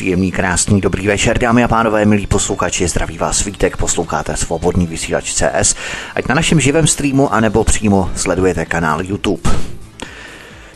[0.00, 5.32] Příjemný, krásný, dobrý večer, dámy a pánové, milí posluchači, zdraví vás Vítek, posloucháte Svobodný vysílač
[5.32, 5.74] CS,
[6.14, 9.50] ať na našem živém streamu, anebo přímo sledujete kanál YouTube.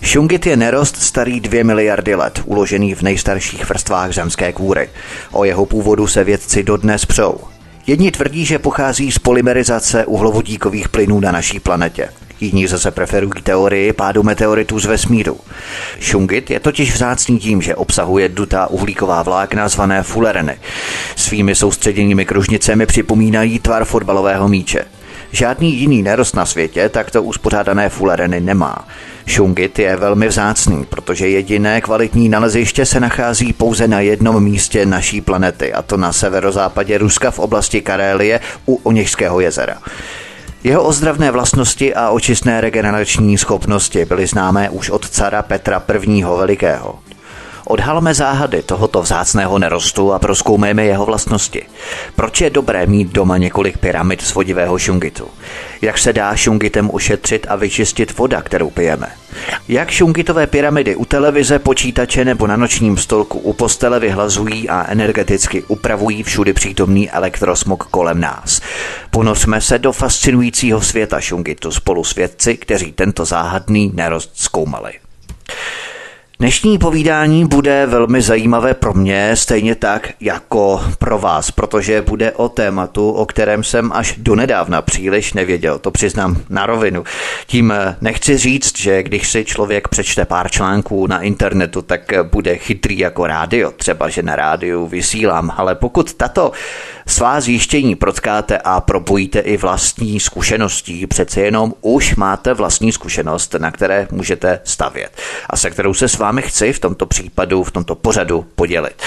[0.02, 4.91] Šungit je nerost starý 2 miliardy let, uložený v nejstarších vrstvách zemské kůry.
[5.32, 7.41] O jeho původu se vědci dodnes přou.
[7.87, 12.09] Jedni tvrdí, že pochází z polymerizace uhlovodíkových plynů na naší planetě.
[12.44, 15.40] Jiní zase preferují teorii pádu meteoritů z vesmíru.
[16.00, 20.56] Šungit je totiž vzácný tím, že obsahuje dutá uhlíková vlákna zvané fulereny.
[21.16, 24.84] Svými soustředěnými kružnicemi připomínají tvar fotbalového míče.
[25.32, 28.88] Žádný jiný nerost na světě takto uspořádané fulereny nemá.
[29.26, 35.20] Šungit je velmi vzácný, protože jediné kvalitní naleziště se nachází pouze na jednom místě naší
[35.20, 39.79] planety, a to na severozápadě Ruska v oblasti Karélie u Oněžského jezera.
[40.65, 46.24] Jeho ozdravné vlastnosti a očistné regenerační schopnosti byly známé už od cara Petra I.
[46.24, 47.04] Velikého.
[47.66, 51.62] Odhalme záhady tohoto vzácného nerostu a proskoumejme jeho vlastnosti.
[52.16, 55.29] Proč je dobré mít doma několik pyramid z vodivého šungitu?
[55.82, 59.07] Jak se dá šungitem ušetřit a vyčistit voda, kterou pijeme?
[59.68, 65.62] Jak šungitové pyramidy u televize, počítače nebo na nočním stolku u postele vyhlazují a energeticky
[65.62, 68.60] upravují všudy přítomný elektrosmog kolem nás?
[69.10, 74.92] Ponořme se do fascinujícího světa šungitu spolu s vědci, kteří tento záhadný nerost zkoumali.
[76.44, 82.48] Dnešní povídání bude velmi zajímavé pro mě, stejně tak jako pro vás, protože bude o
[82.48, 87.04] tématu, o kterém jsem až donedávna příliš nevěděl, to přiznám na rovinu.
[87.46, 92.98] Tím nechci říct, že když si člověk přečte pár článků na internetu, tak bude chytrý
[92.98, 96.52] jako rádio, třeba že na rádiu vysílám, ale pokud tato
[97.06, 103.70] svá zjištění protkáte a propojíte i vlastní zkušeností, přece jenom už máte vlastní zkušenost, na
[103.70, 105.10] které můžete stavět
[105.50, 109.03] a se kterou se s vámi chci v tomto případu, v tomto pořadu podělit.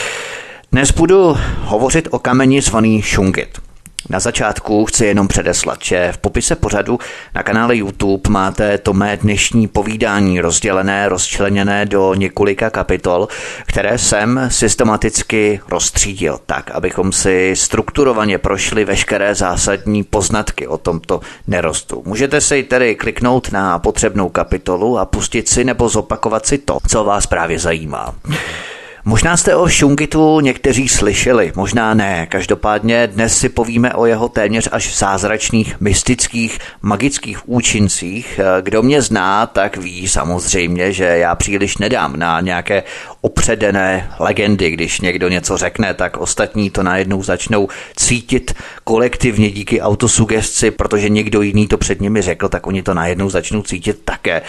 [0.72, 3.66] Dnes budu hovořit o kameni zvaný šungit.
[4.09, 7.00] Na začátku chci jenom předeslat, že v popise pořadu
[7.35, 13.28] na kanále YouTube máte to mé dnešní povídání rozdělené, rozčleněné do několika kapitol,
[13.66, 22.03] které jsem systematicky rozstřídil tak, abychom si strukturovaně prošli veškeré zásadní poznatky o tomto nerostu.
[22.06, 27.03] Můžete si tedy kliknout na potřebnou kapitolu a pustit si nebo zopakovat si to, co
[27.03, 28.16] vás právě zajímá.
[29.07, 32.25] Možná jste o Šungitu někteří slyšeli, možná ne.
[32.25, 38.40] Každopádně dnes si povíme o jeho téměř až zázračných, mystických, magických účincích.
[38.62, 42.84] Kdo mě zná, tak ví samozřejmě, že já příliš nedám na nějaké
[43.27, 44.71] opředené legendy.
[44.71, 51.41] Když někdo něco řekne, tak ostatní to najednou začnou cítit kolektivně díky autosugestci, protože někdo
[51.41, 54.41] jiný to před nimi řekl, tak oni to najednou začnou cítit také.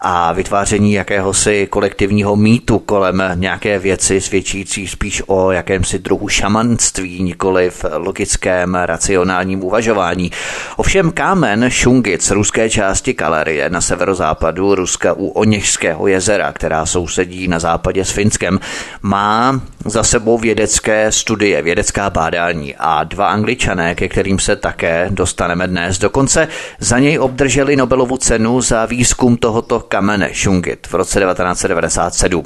[0.00, 7.70] A vytváření jakéhosi kolektivního mýtu kolem nějaké věci svědčící spíš o jakémsi druhu šamanství, nikoli
[7.70, 10.30] v logickém racionálním uvažování.
[10.76, 17.48] Ovšem kámen Šungit z ruské části Kalerie na severozápadu Ruska u Oněžského jezera, která sousedí
[17.48, 18.60] na západě s Finskem,
[19.02, 25.66] má za sebou vědecké studie, vědecká bádání a dva angličané, ke kterým se také dostaneme
[25.68, 26.48] dnes, dokonce
[26.80, 32.44] za něj obdrželi Nobelovu cenu za výzkum tohoto kamene Šungit v roce 1997.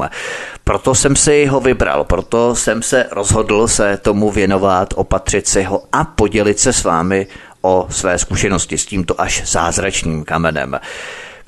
[0.64, 5.82] Proto jsem si ho vybral, proto jsem se rozhodl se tomu věnovat, opatřit si ho
[5.92, 7.26] a podělit se s vámi
[7.62, 10.80] o své zkušenosti s tímto až zázračným kamenem.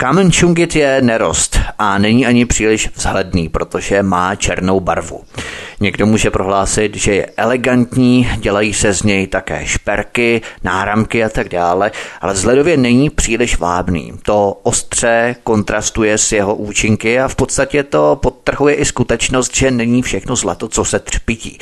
[0.03, 5.23] Kámen čungit je nerost a není ani příliš vzhledný, protože má černou barvu.
[5.83, 11.49] Někdo může prohlásit, že je elegantní, dělají se z něj také šperky, náramky a tak
[11.49, 11.91] dále,
[12.21, 14.13] ale vzhledově není příliš vábný.
[14.21, 20.01] To ostře kontrastuje s jeho účinky a v podstatě to podtrhuje i skutečnost, že není
[20.01, 21.57] všechno zlato, co se třpití.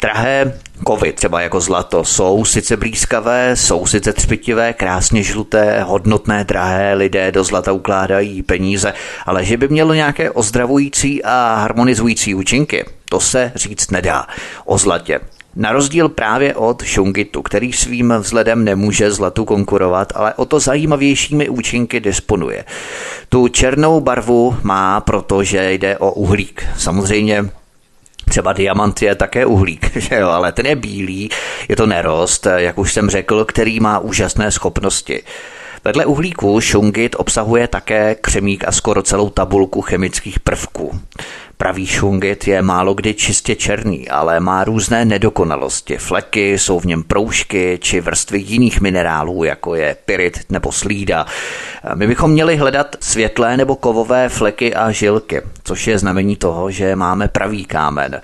[0.00, 6.94] Drahé kovy, třeba jako zlato, jsou sice blízkavé, jsou sice třpitivé, krásně žluté, hodnotné, drahé,
[6.94, 8.92] lidé do zlata ukládají peníze,
[9.26, 14.26] ale že by mělo nějaké ozdravující a harmonizující účinky, to se říct nedá
[14.64, 15.20] o zlatě.
[15.56, 21.48] Na rozdíl právě od šungitu, který svým vzhledem nemůže zlatu konkurovat, ale o to zajímavějšími
[21.48, 22.64] účinky disponuje.
[23.28, 26.66] Tu černou barvu má, protože jde o uhlík.
[26.78, 27.50] Samozřejmě
[28.28, 31.30] Třeba diamant je také uhlík, že jo, ale ten je bílý,
[31.68, 35.22] je to nerost, jak už jsem řekl, který má úžasné schopnosti.
[35.88, 41.00] Vedle uhlíku šungit obsahuje také křemík a skoro celou tabulku chemických prvků.
[41.56, 45.96] Pravý šungit je málo kdy čistě černý, ale má různé nedokonalosti.
[45.96, 51.26] Fleky, jsou v něm proužky či vrstvy jiných minerálů, jako je pyrit nebo slída.
[51.94, 56.96] My bychom měli hledat světlé nebo kovové fleky a žilky, což je znamení toho, že
[56.96, 58.20] máme pravý kámen.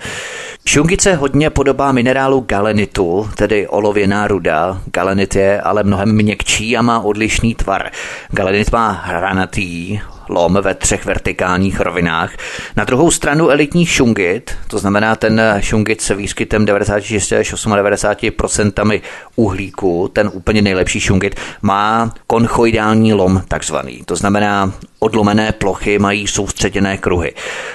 [0.67, 4.81] Šungit se hodně podobá minerálu galenitu, tedy olověná ruda.
[4.85, 7.91] Galenit je ale mnohem měkčí a má odlišný tvar.
[8.31, 12.33] Galenit má hranatý, lom ve třech vertikálních rovinách.
[12.75, 19.01] Na druhou stranu elitní šungit, to znamená ten šungit se výskytem 96 až 98%
[19.35, 24.01] uhlíku, ten úplně nejlepší šungit, má konchoidální lom takzvaný.
[24.05, 27.33] To znamená odlomené plochy mají soustředěné kruhy.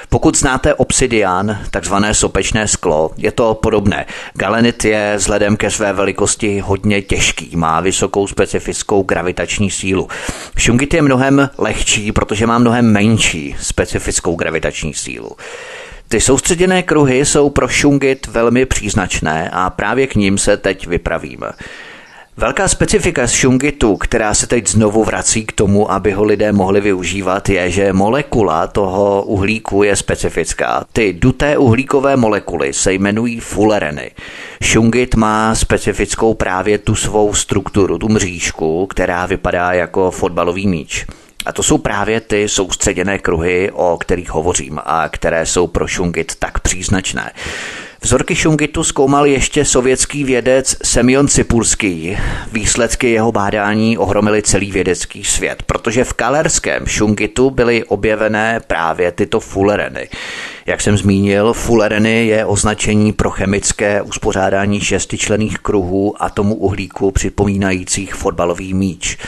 [0.08, 4.06] Pokud znáte obsidian, takzvané sopečné sklo, je to podobné.
[4.34, 10.08] Galenit je vzhledem ke své velikosti hodně těžký, má vysokou specifickou gravitační sílu.
[10.58, 15.30] Šungit je mnohem lehčí, protože má mnohem menší specifickou gravitační sílu.
[16.08, 21.46] Ty soustředěné kruhy jsou pro šungit velmi příznačné a právě k ním se teď vypravíme.
[22.40, 27.48] Velká specifika šungitu, která se teď znovu vrací k tomu, aby ho lidé mohli využívat,
[27.48, 30.84] je, že molekula toho uhlíku je specifická.
[30.92, 34.10] Ty duté uhlíkové molekuly se jmenují fulereny.
[34.62, 41.06] Šungit má specifickou právě tu svou strukturu, tu mřížku, která vypadá jako fotbalový míč.
[41.46, 46.34] A to jsou právě ty soustředěné kruhy, o kterých hovořím a které jsou pro šungit
[46.38, 47.32] tak příznačné.
[48.02, 52.16] Vzorky šungitu zkoumal ještě sovětský vědec Semyon Cipulský.
[52.52, 59.40] Výsledky jeho bádání ohromily celý vědecký svět, protože v kalerském šungitu byly objevené právě tyto
[59.40, 60.08] fulereny.
[60.66, 68.74] Jak jsem zmínil, fulereny je označení pro chemické uspořádání šestičlených kruhů atomu uhlíku připomínajících fotbalový
[68.74, 69.18] míč.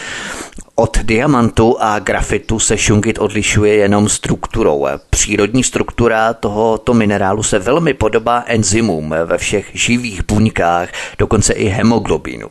[0.74, 4.86] Od diamantu a grafitu se šungit odlišuje jenom strukturou.
[5.10, 10.88] Přírodní struktura tohoto minerálu se velmi podobá enzymům ve všech živých buňkách,
[11.18, 12.48] dokonce i hemoglobinu.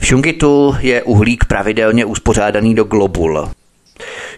[0.00, 3.50] V šungitu je uhlík pravidelně uspořádaný do globul.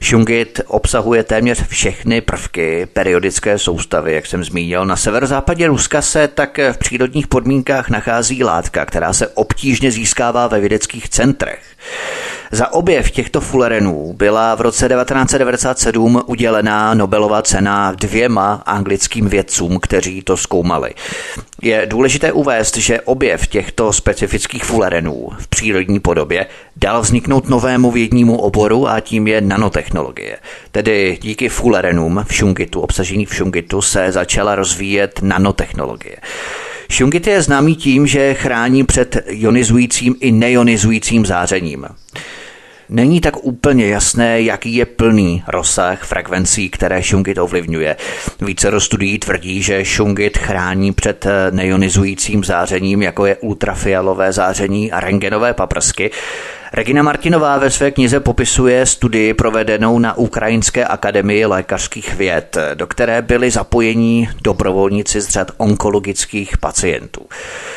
[0.00, 4.86] Šungit obsahuje téměř všechny prvky periodické soustavy, jak jsem zmínil.
[4.86, 10.60] Na severozápadě Ruska se tak v přírodních podmínkách nachází látka, která se obtížně získává ve
[10.60, 11.62] vědeckých centrech.
[12.54, 20.22] Za objev těchto fulerenů byla v roce 1997 udělená Nobelová cena dvěma anglickým vědcům, kteří
[20.22, 20.94] to zkoumali.
[21.62, 26.46] Je důležité uvést, že objev těchto specifických fulerenů v přírodní podobě
[26.76, 30.38] dal vzniknout novému vědnímu oboru a tím je nanotechnologie.
[30.72, 36.16] Tedy díky fulerenům v šungitu, obsažených v šungitu, se začala rozvíjet nanotechnologie.
[36.88, 41.86] Šungit je známý tím, že chrání před ionizujícím i neionizujícím zářením.
[42.92, 47.96] Není tak úplně jasné, jaký je plný rozsah frekvencí, které šungit ovlivňuje.
[48.40, 55.54] Více studií tvrdí, že šungit chrání před neionizujícím zářením, jako je ultrafialové záření a rengenové
[55.54, 56.10] paprsky,
[56.74, 63.22] Regina Martinová ve své knize popisuje studii provedenou na Ukrajinské akademii lékařských věd, do které
[63.22, 67.20] byli zapojení dobrovolníci z řad onkologických pacientů.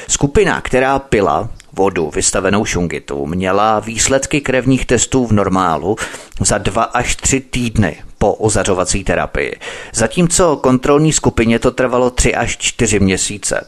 [0.07, 5.95] Skupina, která pila vodu vystavenou šungitu, měla výsledky krevních testů v normálu
[6.39, 9.59] za dva až tři týdny po ozařovací terapii,
[9.93, 13.65] zatímco kontrolní skupině to trvalo tři až čtyři měsíce.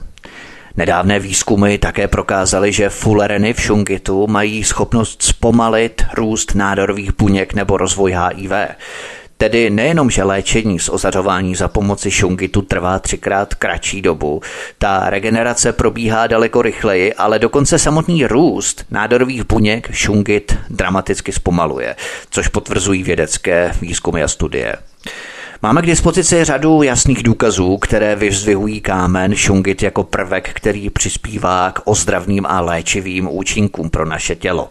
[0.78, 7.78] Nedávné výzkumy také prokázaly, že fulereny v šungitu mají schopnost zpomalit růst nádorových buněk nebo
[7.78, 8.52] rozvoj HIV.
[9.38, 14.42] Tedy nejenom, že léčení z ozařování za pomoci šungitu trvá třikrát kratší dobu,
[14.78, 21.96] ta regenerace probíhá daleko rychleji, ale dokonce samotný růst nádorových buněk šungit dramaticky zpomaluje,
[22.30, 24.76] což potvrzují vědecké výzkumy a studie.
[25.62, 31.82] Máme k dispozici řadu jasných důkazů, které vyzdvihují kámen šungit jako prvek, který přispívá k
[31.86, 34.70] ozdravným a léčivým účinkům pro naše tělo.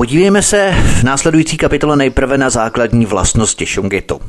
[0.00, 4.20] Podívejme se v následující kapitole nejprve na základní vlastnosti šungitu.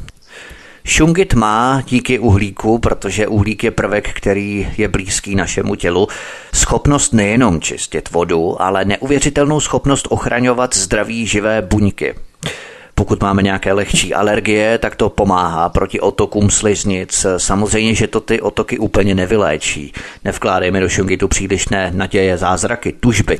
[0.83, 6.07] Šungit má díky uhlíku, protože uhlík je prvek, který je blízký našemu tělu,
[6.53, 12.15] schopnost nejenom čistit vodu, ale neuvěřitelnou schopnost ochraňovat zdraví živé buňky.
[13.01, 17.25] Pokud máme nějaké lehčí alergie, tak to pomáhá proti otokům sliznic.
[17.38, 19.93] Samozřejmě, že to ty otoky úplně nevyléčí.
[20.24, 23.39] Nevkládejme do šungitu přílišné naděje, zázraky, tužby,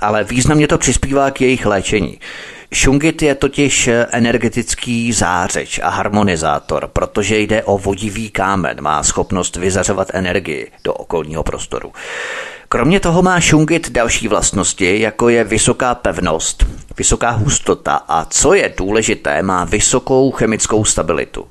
[0.00, 2.18] ale významně to přispívá k jejich léčení.
[2.72, 10.08] Šungit je totiž energetický zářeč a harmonizátor, protože jde o vodivý kámen, má schopnost vyzařovat
[10.12, 11.92] energii do okolního prostoru.
[12.70, 16.66] Kromě toho má šungit další vlastnosti, jako je vysoká pevnost,
[16.98, 21.46] vysoká hustota a co je důležité, má vysokou chemickou stabilitu.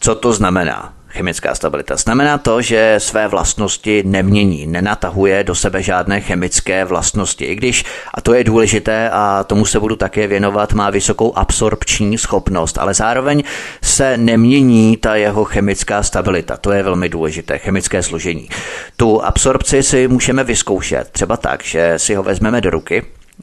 [0.00, 0.99] Co to znamená?
[1.10, 7.44] Chemická stabilita znamená to, že své vlastnosti nemění, nenatahuje do sebe žádné chemické vlastnosti.
[7.44, 12.18] I když, a to je důležité a tomu se budu také věnovat, má vysokou absorpční
[12.18, 13.42] schopnost, ale zároveň
[13.82, 16.56] se nemění ta jeho chemická stabilita.
[16.56, 18.48] To je velmi důležité, chemické složení.
[18.96, 23.02] Tu absorpci si můžeme vyzkoušet třeba tak, že si ho vezmeme do ruky,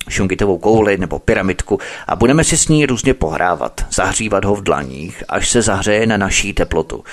[0.09, 5.23] šunkitovou kouli nebo pyramidku a budeme si s ní různě pohrávat, zahřívat ho v dlaních,
[5.29, 7.03] až se zahřeje na naší teplotu.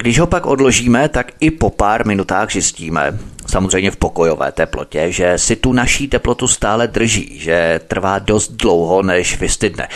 [0.00, 5.38] Když ho pak odložíme, tak i po pár minutách zjistíme, samozřejmě v pokojové teplotě, že
[5.38, 9.88] si tu naší teplotu stále drží, že trvá dost dlouho, než vystydne.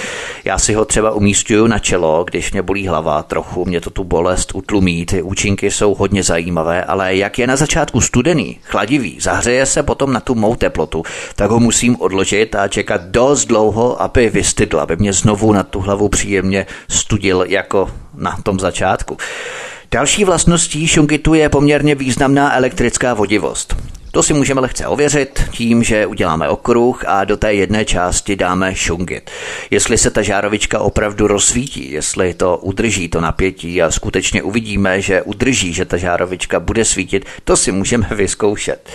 [0.44, 4.04] Já si ho třeba umístuju na čelo, když mě bolí hlava, trochu mě to tu
[4.04, 9.66] bolest utlumí, ty účinky jsou hodně zajímavé, ale jak je na začátku studený, chladivý, zahřeje
[9.66, 11.02] se potom na tu mou teplotu,
[11.36, 15.80] tak ho musím odložit a čekat dost dlouho, aby vystydl, aby mě znovu na tu
[15.80, 19.16] hlavu příjemně studil jako na tom začátku.
[19.92, 23.76] Další vlastností šungitu je poměrně významná elektrická vodivost.
[24.10, 28.74] To si můžeme lehce ověřit tím, že uděláme okruh a do té jedné části dáme
[28.74, 29.30] šungit.
[29.70, 35.22] Jestli se ta žárovička opravdu rozsvítí, jestli to udrží to napětí a skutečně uvidíme, že
[35.22, 38.90] udrží, že ta žárovička bude svítit, to si můžeme vyzkoušet.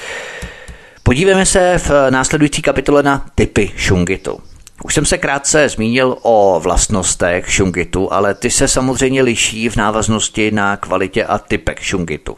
[1.03, 4.39] Podívejme se v následující kapitole na typy šungitu.
[4.83, 10.51] Už jsem se krátce zmínil o vlastnostech šungitu, ale ty se samozřejmě liší v návaznosti
[10.51, 12.35] na kvalitě a typech šungitu.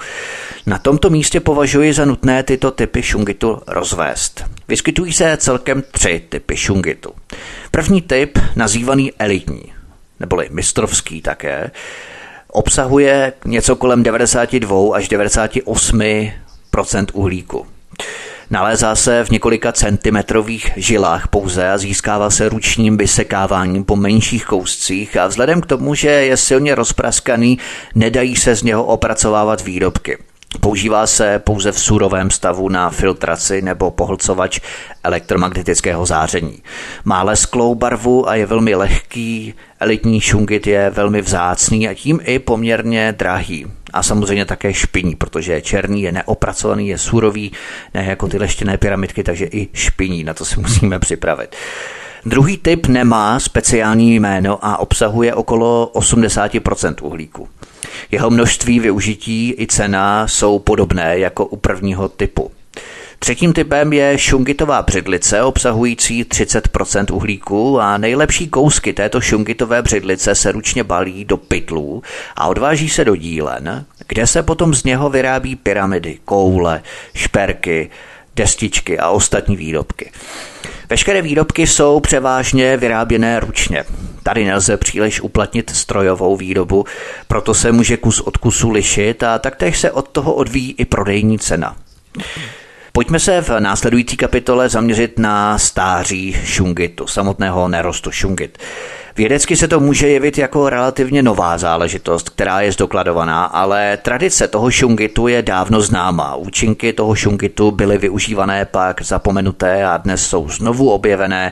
[0.66, 4.46] Na tomto místě považuji za nutné tyto typy šungitu rozvést.
[4.68, 7.14] Vyskytují se celkem tři typy šungitu.
[7.72, 9.64] První typ, nazývaný elitní,
[10.20, 11.72] neboli mistrovský také,
[12.48, 17.68] obsahuje něco kolem 92 až 98% uhlíku.
[18.52, 25.18] Nalézá se v několika centimetrových žilách pouze a získává se ručním vysekáváním po menších kouscích
[25.18, 27.58] a vzhledem k tomu, že je silně rozpraskaný,
[27.96, 30.18] nedají se z něho opracovávat výrobky.
[30.58, 34.60] Používá se pouze v surovém stavu na filtraci nebo pohlcovač
[35.04, 36.64] elektromagnetického záření.
[37.04, 42.40] Má lesklou barvu a je velmi lehký, elitní šungit je velmi vzácný a tím i
[42.40, 43.66] poměrně drahý.
[43.94, 47.52] A samozřejmě také špiní, protože je černý, je neopracovaný, je surový,
[47.94, 51.56] ne jako ty leštěné pyramidky, takže i špiní, na to si musíme připravit.
[52.26, 57.48] Druhý typ nemá speciální jméno a obsahuje okolo 80% uhlíku.
[58.12, 62.52] Jeho množství využití i cena jsou podobné jako u prvního typu.
[63.20, 70.52] Třetím typem je šungitová břidlice obsahující 30% uhlíku a nejlepší kousky této šungitové břidlice se
[70.52, 72.04] ručně balí do pytlů
[72.36, 76.82] a odváží se do dílen, kde se potom z něho vyrábí pyramidy, koule,
[77.14, 77.90] šperky,
[78.40, 80.12] destičky a ostatní výrobky.
[80.90, 83.84] Veškeré výrobky jsou převážně vyráběné ručně.
[84.24, 86.86] Tady nelze příliš uplatnit strojovou výrobu,
[87.28, 91.40] proto se může kus od kusu lišit a taktéž se od toho odvíjí i prodejní
[91.40, 91.76] cena.
[93.00, 98.58] Pojďme se v následující kapitole zaměřit na stáří šungitu, samotného nerostu šungit.
[99.16, 104.72] Vědecky se to může jevit jako relativně nová záležitost, která je zdokladovaná, ale tradice toho
[104.72, 106.36] šungitu je dávno známá.
[106.36, 111.52] Účinky toho šungitu byly využívané pak zapomenuté a dnes jsou znovu objevené.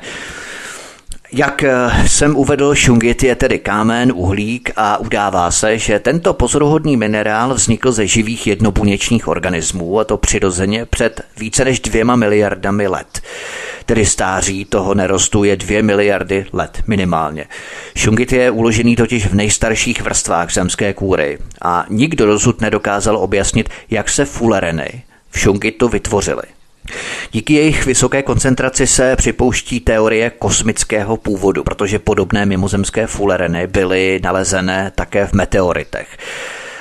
[1.31, 6.97] Jak eh, jsem uvedl, šungit je tedy kámen, uhlík a udává se, že tento pozoruhodný
[6.97, 13.21] minerál vznikl ze živých jednobuněčných organismů a to přirozeně před více než dvěma miliardami let.
[13.85, 17.45] Tedy stáří toho nerostu je dvě miliardy let minimálně.
[17.95, 24.09] Šungit je uložený totiž v nejstarších vrstvách zemské kůry a nikdo dosud nedokázal objasnit, jak
[24.09, 26.56] se fulereny v šungitu vytvořily.
[27.31, 34.91] Díky jejich vysoké koncentraci se připouští teorie kosmického původu, protože podobné mimozemské fulereny byly nalezené
[34.95, 36.07] také v meteoritech.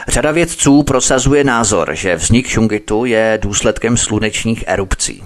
[0.09, 5.23] Řada vědců prosazuje názor, že vznik šungitu je důsledkem slunečních erupcí.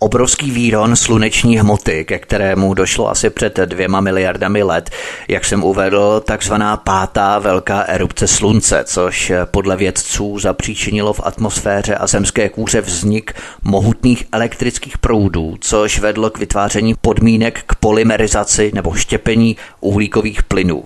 [0.00, 4.90] Obrovský výron sluneční hmoty, ke kterému došlo asi před dvěma miliardami let,
[5.28, 12.06] jak jsem uvedl, takzvaná pátá velká erupce slunce, což podle vědců zapříčinilo v atmosféře a
[12.06, 19.56] zemské kůře vznik mohutných elektrických proudů, což vedlo k vytváření podmínek k polymerizaci nebo štěpení
[19.80, 20.84] uhlíkových plynů.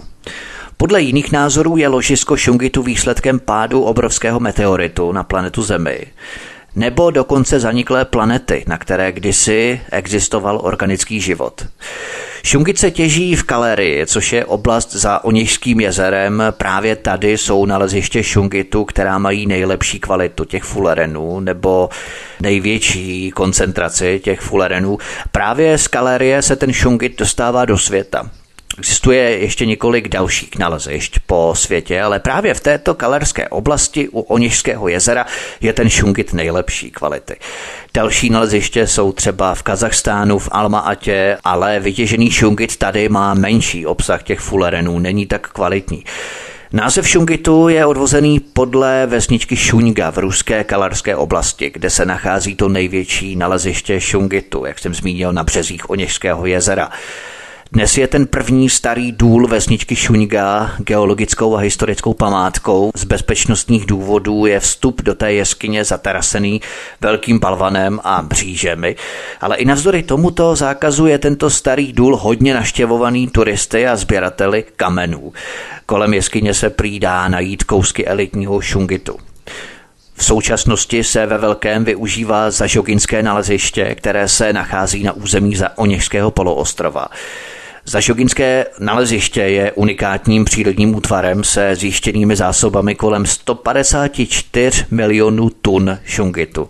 [0.76, 6.06] Podle jiných názorů je ložisko Šungitu výsledkem pádu obrovského meteoritu na planetu Zemi
[6.76, 11.66] nebo dokonce zaniklé planety, na které kdysi existoval organický život.
[12.44, 16.42] Šungice těží v Kalerii, což je oblast za Oněžským jezerem.
[16.50, 21.88] Právě tady jsou naleziště šungitu, která mají nejlepší kvalitu těch fulerenů, nebo
[22.40, 24.98] největší koncentraci těch fulerenů.
[25.32, 28.30] Právě z Kalerie se ten šungit dostává do světa.
[28.78, 34.88] Existuje ještě několik dalších nalezišť po světě, ale právě v této kalerské oblasti u Oněžského
[34.88, 35.26] jezera
[35.60, 37.36] je ten šungit nejlepší kvality.
[37.94, 44.22] Další naleziště jsou třeba v Kazachstánu, v Alma-Atě, ale vytěžený šungit tady má menší obsah
[44.22, 46.04] těch fulerenů, není tak kvalitní.
[46.72, 52.68] Název Šungitu je odvozený podle vesničky Šuňga v ruské kalarské oblasti, kde se nachází to
[52.68, 56.90] největší naleziště Šungitu, jak jsem zmínil, na březích Oněžského jezera.
[57.74, 62.90] Dnes je ten první starý důl vesničky Šuňga geologickou a historickou památkou.
[62.94, 66.60] Z bezpečnostních důvodů je vstup do té jeskyně zatarasený
[67.00, 68.96] velkým balvanem a břížemi,
[69.40, 75.32] ale i navzdory tomuto zákazu je tento starý důl hodně naštěvovaný turisty a sběrateli kamenů.
[75.86, 79.16] Kolem jeskyně se přidá najít kousky elitního šungitu.
[80.14, 86.30] V současnosti se ve velkém využívá zažoginské naleziště, které se nachází na území za Oněžského
[86.30, 87.06] poloostrova.
[87.86, 96.68] Zašoginské naleziště je unikátním přírodním útvarem se zjištěnými zásobami kolem 154 milionů tun šungitu.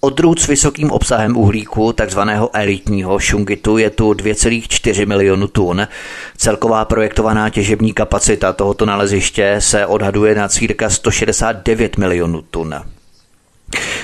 [0.00, 5.88] Odrůd s vysokým obsahem uhlíku, takzvaného elitního šungitu, je tu 2,4 milionu tun.
[6.36, 12.74] Celková projektovaná těžební kapacita tohoto naleziště se odhaduje na círka 169 milionů tun.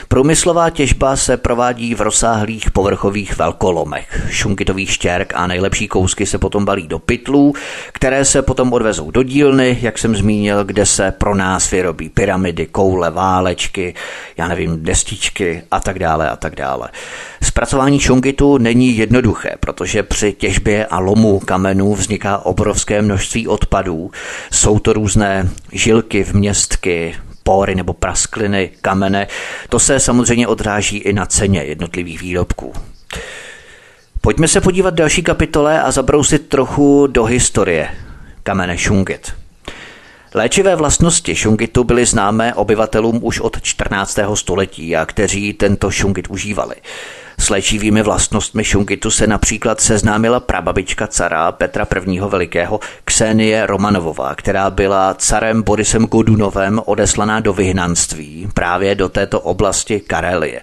[0.09, 4.27] Průmyslová těžba se provádí v rozsáhlých povrchových velkolomech.
[4.31, 7.55] Šunkitových štěrk a nejlepší kousky se potom balí do pytlů,
[7.93, 12.67] které se potom odvezou do dílny, jak jsem zmínil, kde se pro nás vyrobí pyramidy,
[12.67, 13.95] koule, válečky,
[14.37, 16.89] já nevím, destičky a tak dále a tak dále.
[17.43, 24.11] Zpracování šungitu není jednoduché, protože při těžbě a lomu kamenů vzniká obrovské množství odpadů.
[24.53, 27.15] Jsou to různé žilky, vměstky,
[27.47, 29.27] pory nebo praskliny, kamene.
[29.69, 32.73] To se samozřejmě odráží i na ceně jednotlivých výrobků.
[34.21, 37.89] Pojďme se podívat další kapitole a zabrousit trochu do historie
[38.43, 39.33] kamene šungit.
[40.35, 44.19] Léčivé vlastnosti šungitu byly známé obyvatelům už od 14.
[44.35, 46.75] století a kteří tento šungit užívali.
[47.39, 52.21] S léčivými vlastnostmi šungitu se například seznámila prababička cara Petra I.
[52.21, 60.01] Velikého Ksenie Romanovová, která byla carem Borisem Godunovem odeslaná do vyhnanství právě do této oblasti
[60.01, 60.63] Karelie.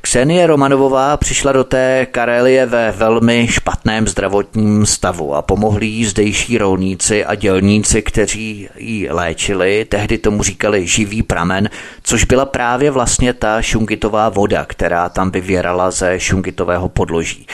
[0.00, 6.58] Ksenie Romanovová přišla do té Karelie ve velmi špatném zdravotním stavu a pomohli jí zdejší
[6.58, 9.84] rolníci a dělníci, kteří ji léčili.
[9.84, 11.70] Tehdy tomu říkali živý pramen,
[12.02, 17.46] což byla právě vlastně ta šungitová voda, která tam vyvěrala ze šungitového podloží.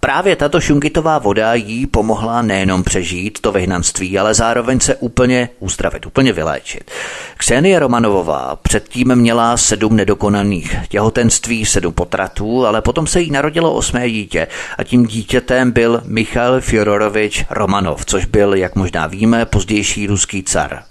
[0.00, 6.06] Právě tato šungitová voda jí pomohla nejenom přežít to vyhnanství, ale zároveň se úplně uzdravit,
[6.06, 6.90] úplně vyléčit.
[7.36, 14.10] Ksenie Romanovová předtím měla sedm nedokonaných těhotenství, sedm potratů, ale potom se jí narodilo osmé
[14.10, 14.46] dítě
[14.78, 20.82] a tím dítětem byl Michal Fjodorovič Romanov, což byl, jak možná víme, pozdější ruský car.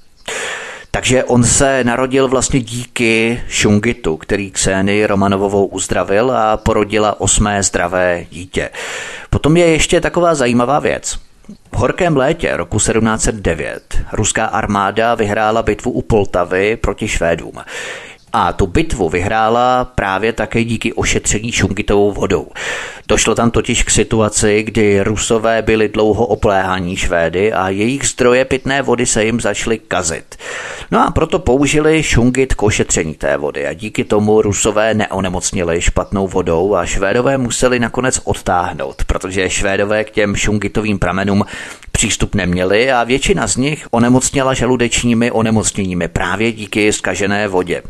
[0.95, 8.25] Takže on se narodil vlastně díky Šungitu, který Kseny Romanovovou uzdravil a porodila osmé zdravé
[8.31, 8.69] dítě.
[9.29, 11.19] Potom je ještě taková zajímavá věc.
[11.71, 13.81] V horkém létě roku 1709
[14.13, 17.53] ruská armáda vyhrála bitvu u Poltavy proti Švédům.
[18.37, 22.47] A tu bitvu vyhrála právě také díky ošetření šungitovou vodou.
[23.07, 28.81] Došlo tam totiž k situaci, kdy Rusové byli dlouho opléhaní Švédy a jejich zdroje pitné
[28.81, 30.35] vody se jim začaly kazit.
[30.91, 36.27] No a proto použili šungit k ošetření té vody a díky tomu Rusové neonemocnili špatnou
[36.27, 41.45] vodou a Švédové museli nakonec odtáhnout, protože Švédové k těm šungitovým pramenům
[41.91, 47.81] přístup neměli a většina z nich onemocněla žaludečními onemocněními právě díky skažené vodě.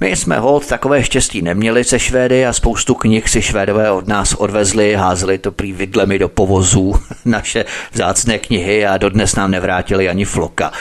[0.00, 4.34] My jsme hold takové štěstí neměli se Švédy a spoustu knih si Švédové od nás
[4.34, 10.24] odvezli, házeli to prý vidlemi do povozů, naše vzácné knihy a dodnes nám nevrátili ani
[10.24, 10.72] floka.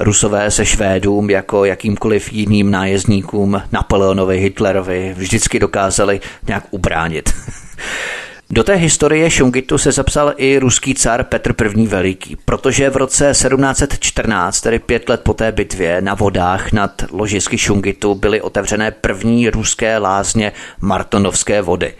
[0.00, 7.32] Rusové se Švédům jako jakýmkoliv jiným nájezdníkům Napoleonovi, Hitlerovi vždycky dokázali nějak ubránit.
[8.50, 11.86] Do té historie Šungitu se zapsal i ruský car Petr I.
[11.86, 17.58] Veliký, protože v roce 1714, tedy pět let po té bitvě, na vodách nad ložisky
[17.58, 21.94] Šungitu byly otevřené první ruské lázně Martonovské vody.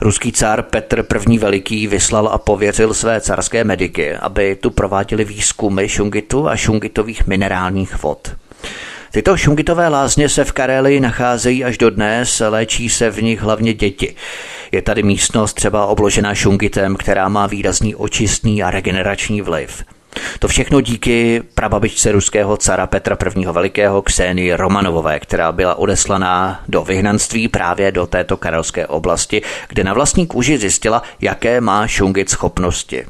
[0.00, 1.38] Ruský car Petr I.
[1.38, 8.02] Veliký vyslal a pověřil své carské mediky, aby tu prováděli výzkumy Šungitu a šungitových minerálních
[8.02, 8.36] vod.
[9.12, 13.74] Tyto šungitové lázně se v Karelii nacházejí až do dnes, léčí se v nich hlavně
[13.74, 14.14] děti.
[14.72, 19.84] Je tady místnost třeba obložená šungitem, která má výrazný očistný a regenerační vliv.
[20.38, 23.44] To všechno díky prababičce ruského cara Petra I.
[23.44, 29.94] Velikého Kseni Romanovové, která byla odeslaná do vyhnanství právě do této karelské oblasti, kde na
[29.94, 33.04] vlastní kůži zjistila, jaké má šungit schopnosti.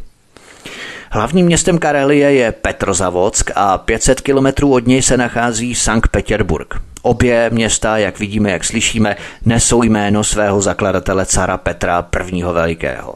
[1.14, 6.75] Hlavním městem Karelie je Petrozavodsk a 500 kilometrů od něj se nachází Sankt Petersburg.
[7.03, 12.42] Obě města, jak vidíme, jak slyšíme, nesou jméno svého zakladatele cara Petra I.
[12.42, 13.14] Velikého.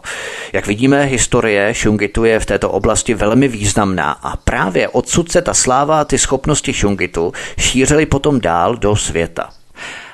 [0.53, 5.55] Jak vidíme, historie Šungitu je v této oblasti velmi významná a právě odsud se ta
[5.55, 9.51] sláva a ty schopnosti Šungitu šířily potom dál do světa.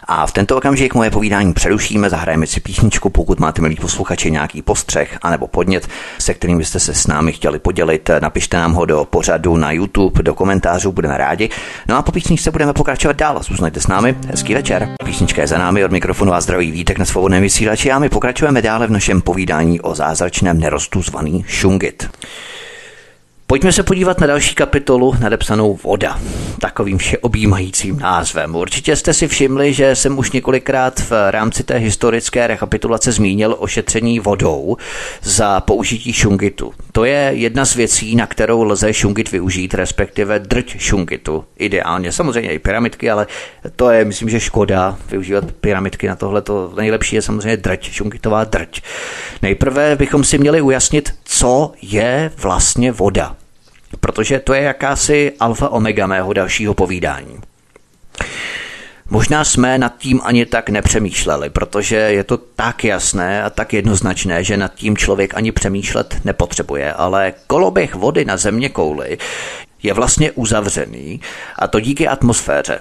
[0.04, 4.62] A v tento okamžik moje povídání přerušíme, zahrajeme si písničku, pokud máte, milí posluchači, nějaký
[4.62, 5.88] postřeh anebo podnět,
[6.18, 10.22] se kterým byste se s námi chtěli podělit, napište nám ho do pořadu na YouTube,
[10.22, 11.48] do komentářů, budeme rádi.
[11.88, 13.42] No a po písničce budeme pokračovat dál.
[13.42, 14.88] Zůstaňte s námi, hezký večer.
[15.04, 18.62] Písnička je za námi, od mikrofonu a zdraví vítek na svobodném vysílači a my pokračujeme
[18.62, 22.08] dále v našem povídání o zázračném nerostu zvaný šungit.
[23.52, 26.20] Pojďme se podívat na další kapitolu nadepsanou Voda,
[26.60, 28.54] takovým všeobjímajícím názvem.
[28.54, 33.66] Určitě jste si všimli, že jsem už několikrát v rámci té historické rekapitulace zmínil o
[33.66, 34.76] šetření vodou
[35.22, 36.72] za použití šungitu.
[36.92, 41.44] To je jedna z věcí, na kterou lze šungit využít, respektive drť šungitu.
[41.58, 43.26] Ideálně, samozřejmě i pyramidky, ale
[43.76, 46.42] to je, myslím, že škoda využívat pyramidky na tohle.
[46.42, 48.80] To nejlepší je samozřejmě drť, šungitová drť.
[49.42, 53.36] Nejprve bychom si měli ujasnit, co je vlastně voda
[54.00, 57.40] protože to je jakási alfa omega mého dalšího povídání.
[59.10, 64.44] Možná jsme nad tím ani tak nepřemýšleli, protože je to tak jasné a tak jednoznačné,
[64.44, 69.18] že nad tím člověk ani přemýšlet nepotřebuje, ale koloběh vody na země kouli
[69.82, 71.20] je vlastně uzavřený
[71.58, 72.78] a to díky atmosféře.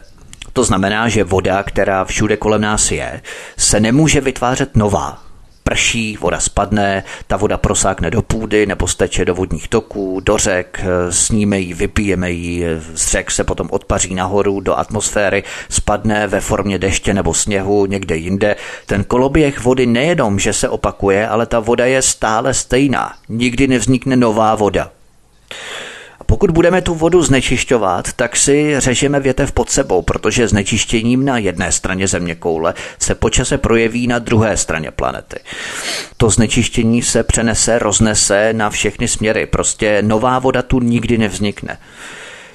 [0.54, 3.22] To znamená, že voda, která všude kolem nás je,
[3.58, 5.24] se nemůže vytvářet nová,
[5.72, 10.84] prší, voda spadne, ta voda prosákne do půdy nebo steče do vodních toků, do řek,
[11.10, 16.80] sníme ji, vypijeme ji, z řek se potom odpaří nahoru do atmosféry, spadne ve formě
[16.80, 18.56] deště nebo sněhu někde jinde.
[18.86, 23.14] Ten koloběh vody nejenom, že se opakuje, ale ta voda je stále stejná.
[23.30, 24.92] Nikdy nevznikne nová voda.
[26.32, 31.72] Pokud budeme tu vodu znečišťovat, tak si řežeme větev pod sebou, protože znečištěním na jedné
[31.72, 35.40] straně země koule se počase projeví na druhé straně planety.
[36.18, 39.46] To znečištění se přenese, roznese na všechny směry.
[39.46, 41.78] Prostě nová voda tu nikdy nevznikne.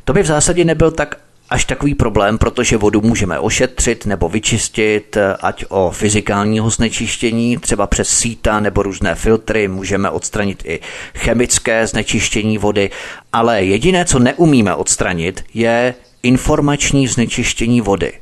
[0.04, 1.16] To by v zásadě nebyl tak
[1.50, 8.09] až takový problém, protože vodu můžeme ošetřit nebo vyčistit, ať o fyzikálního znečištění, třeba přes
[8.09, 10.80] síta nebo různé filtry, můžeme odstranit i
[11.14, 12.90] chemické znečištění vody,
[13.32, 18.12] ale jediné, co neumíme odstranit, je informační znečištění vody.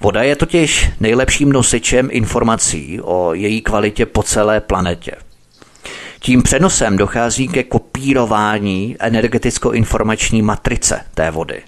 [0.00, 5.12] Voda je totiž nejlepším nosičem informací o její kvalitě po celé planetě.
[6.20, 11.62] Tím přenosem dochází ke kopírování energeticko-informační matrice té vody.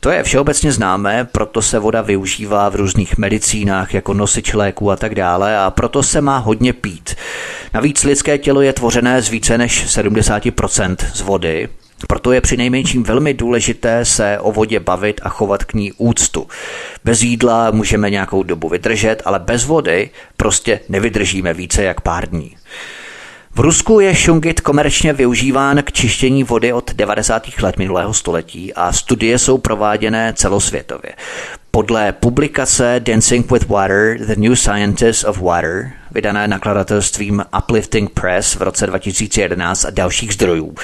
[0.00, 4.96] To je všeobecně známé, proto se voda využívá v různých medicínách jako nosič léků a
[4.96, 7.14] tak dále a proto se má hodně pít.
[7.74, 11.68] Navíc lidské tělo je tvořené z více než 70% z vody,
[12.06, 16.46] proto je při nejmenším velmi důležité se o vodě bavit a chovat k ní úctu.
[17.04, 22.56] Bez jídla můžeme nějakou dobu vydržet, ale bez vody prostě nevydržíme více jak pár dní.
[23.54, 27.42] V Rusku je šungit komerčně využíván k čištění vody od 90.
[27.62, 31.12] let minulého století a studie jsou prováděné celosvětově.
[31.70, 38.62] Podle publikace Dancing with Water, The New Scientist of Water, vydané nakladatelstvím Uplifting Press v
[38.62, 40.74] roce 2011 a dalších zdrojů,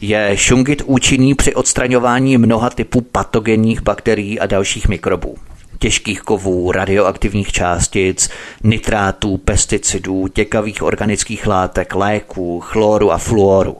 [0.00, 5.36] je šungit účinný při odstraňování mnoha typů patogenních bakterií a dalších mikrobů
[5.78, 8.30] těžkých kovů, radioaktivních částic,
[8.62, 13.76] nitrátů, pesticidů, těkavých organických látek, léků, chloru a fluoru.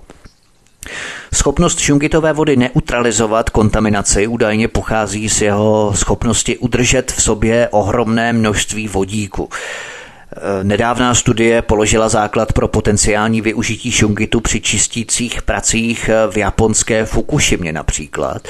[1.34, 8.88] Schopnost šungitové vody neutralizovat kontaminaci údajně pochází z jeho schopnosti udržet v sobě ohromné množství
[8.88, 9.48] vodíku.
[10.62, 18.48] Nedávná studie položila základ pro potenciální využití šungitu při čistících pracích v japonské Fukushimě například.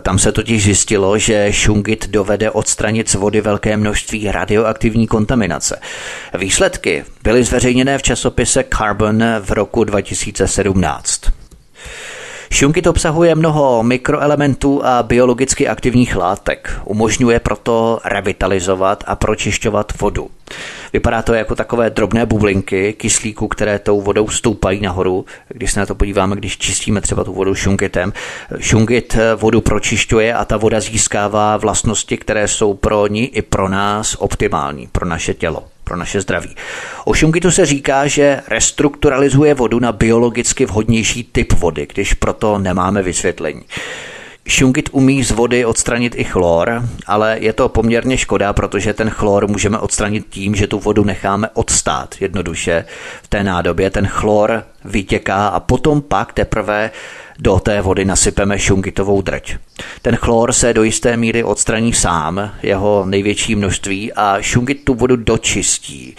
[0.00, 5.80] Tam se totiž zjistilo, že šungit dovede odstranit z vody velké množství radioaktivní kontaminace.
[6.38, 11.41] Výsledky byly zveřejněné v časopise Carbon v roku 2017.
[12.52, 16.80] Šunkit obsahuje mnoho mikroelementů a biologicky aktivních látek.
[16.84, 20.30] Umožňuje proto revitalizovat a pročišťovat vodu.
[20.92, 25.24] Vypadá to jako takové drobné bublinky kyslíku, které tou vodou stoupají nahoru.
[25.48, 28.12] Když se na to podíváme, když čistíme třeba tu vodu šungitem.
[28.58, 34.16] Šungit vodu pročišťuje a ta voda získává vlastnosti, které jsou pro ní i pro nás
[34.18, 36.56] optimální, pro naše tělo pro naše zdraví.
[37.04, 43.02] O šungitu se říká, že restrukturalizuje vodu na biologicky vhodnější typ vody, když proto nemáme
[43.02, 43.62] vysvětlení.
[44.48, 49.48] Šungit umí z vody odstranit i chlor, ale je to poměrně škoda, protože ten chlor
[49.48, 52.84] můžeme odstranit tím, že tu vodu necháme odstát jednoduše
[53.22, 53.90] v té nádobě.
[53.90, 56.90] Ten chlor vytěká a potom pak teprve
[57.38, 59.56] do té vody nasypeme šungitovou drť.
[60.02, 65.16] Ten chlor se do jisté míry odstraní sám, jeho největší množství a šungit tu vodu
[65.16, 66.16] dočistí.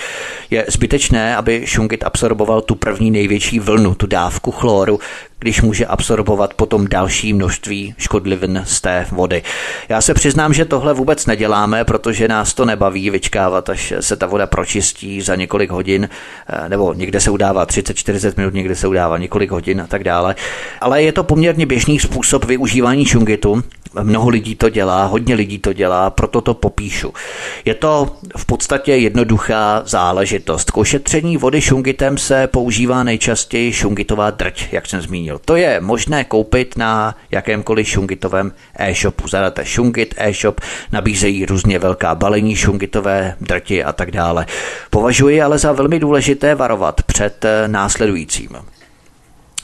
[0.49, 4.99] Je zbytečné, aby šungit absorboval tu první největší vlnu, tu dávku chloru,
[5.43, 9.43] když může absorbovat potom další množství škodlivin z té vody.
[9.89, 14.25] Já se přiznám, že tohle vůbec neděláme, protože nás to nebaví vyčkávat, až se ta
[14.25, 16.09] voda pročistí za několik hodin,
[16.47, 20.35] eh, nebo někde se udává 30-40 minut, někde se udává několik hodin a tak dále.
[20.81, 23.63] Ale je to poměrně běžný způsob využívání šungitu,
[24.01, 27.13] Mnoho lidí to dělá, hodně lidí to dělá, proto to popíšu.
[27.65, 30.71] Je to v podstatě jednoduchá záležitost.
[30.71, 35.39] K ošetření vody šungitem se používá nejčastěji šungitová drť, jak jsem zmínil.
[35.45, 39.27] To je možné koupit na jakémkoliv šungitovém e-shopu.
[39.27, 44.45] Zadáte šungit e-shop, nabízejí různě velká balení šungitové drti a tak dále.
[44.89, 48.72] Považuji ale za velmi důležité varovat před následujícím.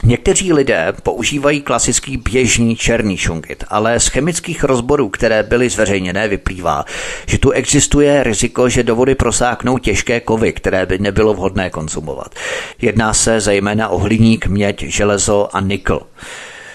[0.04, 6.86] Někteří lidé používají klasický běžný černý šungit, ale z chemických rozborů, které byly zveřejněné, vyplývá,
[7.28, 12.36] že tu existuje riziko, že do vody prosáknou těžké kovy, které by nebylo vhodné konzumovat.
[12.82, 16.02] Jedná se zejména o hliník, měď, železo a nikl.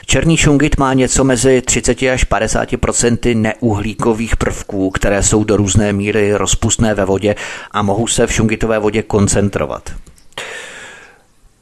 [0.06, 6.34] Černý šungit má něco mezi 30 až 50% neuhlíkových prvků, které jsou do různé míry
[6.34, 7.34] rozpustné ve vodě
[7.70, 9.90] a mohou se v šungitové vodě koncentrovat.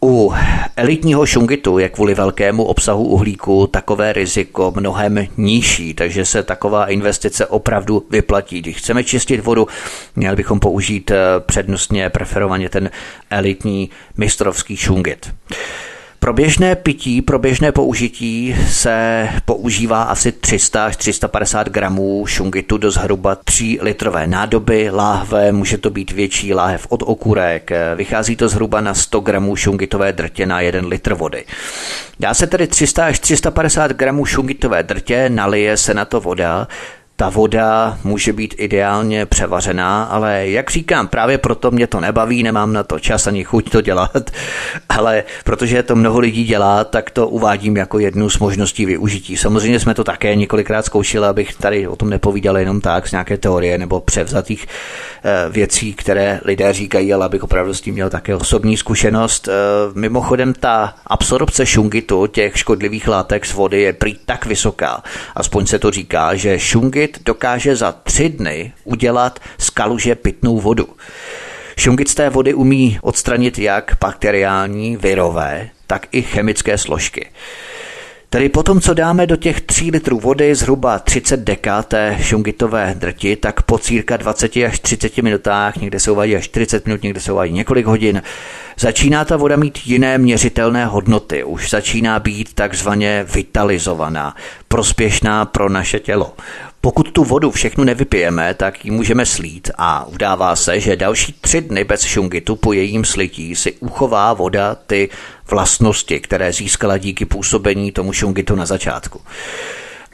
[0.04, 0.32] U
[0.76, 7.46] elitního šungitu je kvůli velkému obsahu uhlíku takové riziko mnohem nižší, takže se taková investice
[7.46, 8.60] opravdu vyplatí.
[8.60, 9.66] Když chceme čistit vodu,
[10.16, 12.90] měli bychom použít eh, přednostně preferovaně ten
[13.30, 15.34] elitní mistrovský šungit.
[16.22, 22.90] Pro běžné pití, pro běžné použití se používá asi 300 až 350 gramů šungitu do
[22.90, 28.80] zhruba 3 litrové nádoby, láhve, může to být větší láhev od okurek, vychází to zhruba
[28.80, 31.44] na 100 gramů šungitové drtě na 1 litr vody.
[32.20, 36.68] Dá se tedy 300 až 350 gramů šungitové drtě, nalije se na to voda,
[37.16, 42.72] ta voda může být ideálně převařená, ale jak říkám, právě proto mě to nebaví, nemám
[42.72, 44.30] na to čas ani chuť to dělat,
[44.88, 49.36] ale protože to mnoho lidí dělá, tak to uvádím jako jednu z možností využití.
[49.36, 53.36] Samozřejmě jsme to také několikrát zkoušeli, abych tady o tom nepovídal jenom tak z nějaké
[53.38, 54.66] teorie nebo převzatých
[55.24, 59.48] eh, věcí, které lidé říkají, ale abych opravdu s tím měl také osobní zkušenost.
[59.48, 59.52] Eh,
[59.94, 65.02] mimochodem ta absorpce šungitu, těch škodlivých látek z vody je prý tak vysoká,
[65.36, 70.60] aspoň se to říká, že šungit šungit dokáže za tři dny udělat z kaluže pitnou
[70.60, 70.88] vodu.
[71.76, 77.26] Šungit z té vody umí odstranit jak bakteriální, virové, tak i chemické složky.
[78.32, 83.36] Tedy potom, co dáme do těch 3 litrů vody zhruba 30 deka té šungitové drti,
[83.36, 87.32] tak po círka 20 až 30 minutách, někde se uvádí až 40 minut, někde se
[87.32, 88.22] uvádí několik hodin,
[88.78, 91.44] začíná ta voda mít jiné měřitelné hodnoty.
[91.44, 94.36] Už začíná být takzvaně vitalizovaná,
[94.68, 96.32] prospěšná pro naše tělo.
[96.84, 101.60] Pokud tu vodu všechnu nevypijeme, tak ji můžeme slít a udává se, že další tři
[101.60, 105.08] dny bez šungitu po jejím slití si uchová voda ty
[105.50, 109.20] vlastnosti, které získala díky působení tomu šungitu na začátku.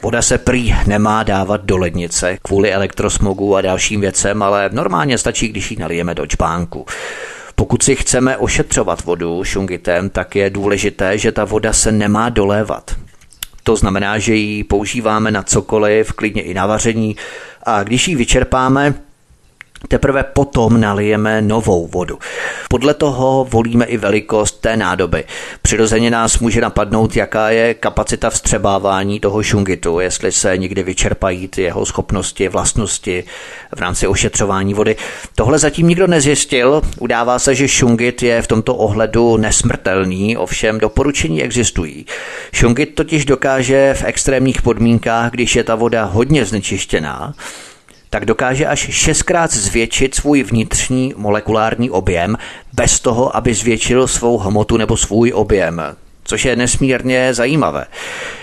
[0.01, 5.47] Voda se prý nemá dávat do lednice kvůli elektrosmogu a dalším věcem, ale normálně stačí,
[5.47, 6.85] když ji nalijeme do čpánku.
[7.55, 12.95] Pokud si chceme ošetřovat vodu šungitem, tak je důležité, že ta voda se nemá dolévat.
[13.69, 17.15] To znamená, že ji používáme na cokoliv, klidně i na vaření.
[17.63, 18.93] A když ji vyčerpáme,
[19.87, 22.19] Teprve potom nalijeme novou vodu.
[22.69, 25.23] Podle toho volíme i velikost té nádoby.
[25.61, 31.61] Přirozeně nás může napadnout, jaká je kapacita vstřebávání toho šungitu, jestli se někdy vyčerpají ty
[31.61, 33.23] jeho schopnosti, vlastnosti
[33.75, 34.95] v rámci ošetřování vody.
[35.35, 36.81] Tohle zatím nikdo nezjistil.
[36.99, 42.05] Udává se, že šungit je v tomto ohledu nesmrtelný, ovšem doporučení existují.
[42.53, 47.33] Šungit totiž dokáže v extrémních podmínkách, když je ta voda hodně znečištěná,
[48.09, 52.37] tak dokáže až šestkrát zvětšit svůj vnitřní molekulární objem
[52.73, 55.81] bez toho, aby zvětšil svou hmotu nebo svůj objem
[56.29, 57.85] což je nesmírně zajímavé.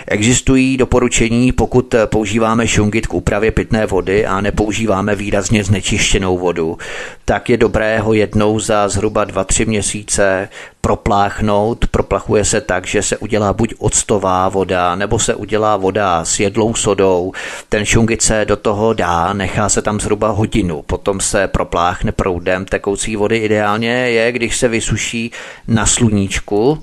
[0.08, 6.78] Existují doporučení, pokud používáme šungit k úpravě pitné vody a nepoužíváme výrazně znečištěnou vodu,
[7.24, 10.48] tak je dobré ho jednou za zhruba 2-3 měsíce
[10.80, 11.86] propláchnout.
[11.86, 16.74] Proplachuje se tak, že se udělá buď octová voda, nebo se udělá voda s jedlou
[16.74, 17.32] sodou.
[17.68, 22.64] Ten šungit se do toho dá, nechá se tam zhruba hodinu, potom se propláchne proudem
[22.64, 23.36] tekoucí vody.
[23.38, 25.30] Ideálně je, když se vysuší
[25.68, 26.82] na sluníčku,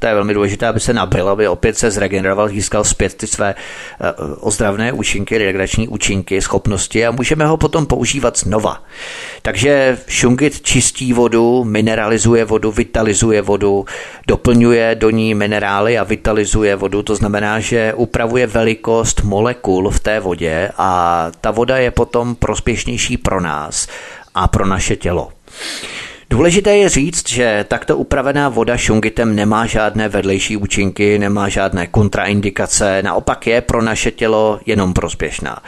[0.00, 3.54] to je velmi důležité, aby se nabil, aby opět se zregeneroval, získal zpět ty své
[3.54, 8.82] eh, ozdravné účinky, regenerační účinky, schopnosti a můžeme ho potom používat znova.
[9.42, 13.84] Takže šungit čistí vodu, mineralizuje vodu, vitalizuje vodu,
[14.26, 20.20] doplňuje do ní minerály a vitalizuje vodu, to znamená, že upravuje velikost molekul v té
[20.20, 23.88] vodě a ta voda je potom prospěšnější pro nás
[24.34, 25.28] a pro naše tělo.
[26.30, 33.02] Důležité je říct, že takto upravená voda šungitem nemá žádné vedlejší účinky, nemá žádné kontraindikace,
[33.02, 35.62] naopak je pro naše tělo jenom prospěšná.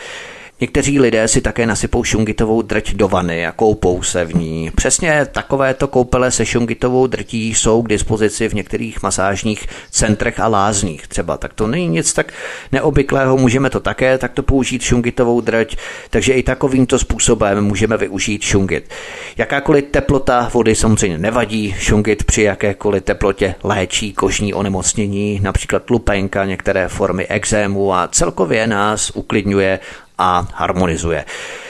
[0.62, 4.70] Někteří lidé si také nasypou šungitovou drť do vany a koupou se v ní.
[4.74, 11.06] Přesně takovéto koupele se šungitovou drtí jsou k dispozici v některých masážních centrech a lázních
[11.06, 11.36] třeba.
[11.36, 12.32] Tak to není nic tak
[12.72, 15.76] neobvyklého, můžeme to také takto použít šungitovou drť,
[16.10, 18.90] takže i takovýmto způsobem můžeme využít šungit.
[19.36, 26.88] Jakákoliv teplota vody samozřejmě nevadí, šungit při jakékoliv teplotě léčí kožní onemocnění, například lupenka, některé
[26.88, 29.80] formy exému a celkově nás uklidňuje
[30.22, 31.24] a harmonizuje.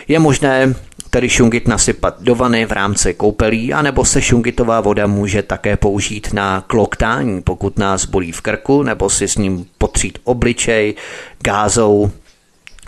[0.09, 0.75] Je možné
[1.11, 6.33] tedy šungit nasypat do vany v rámci koupelí, anebo se šungitová voda může také použít
[6.33, 10.95] na kloktání, pokud nás bolí v krku, nebo si s ním potřít obličej
[11.43, 12.11] gázou,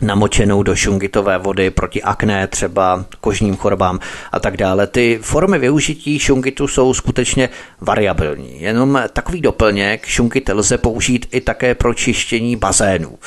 [0.03, 3.99] namočenou do šungitové vody proti akné, třeba kožním chorobám
[4.33, 4.87] a tak dále.
[4.87, 7.49] Ty formy využití šungitu jsou skutečně
[7.81, 8.63] variabilní.
[8.63, 13.19] Jenom takový doplněk šungit lze použít i také pro čištění bazénů.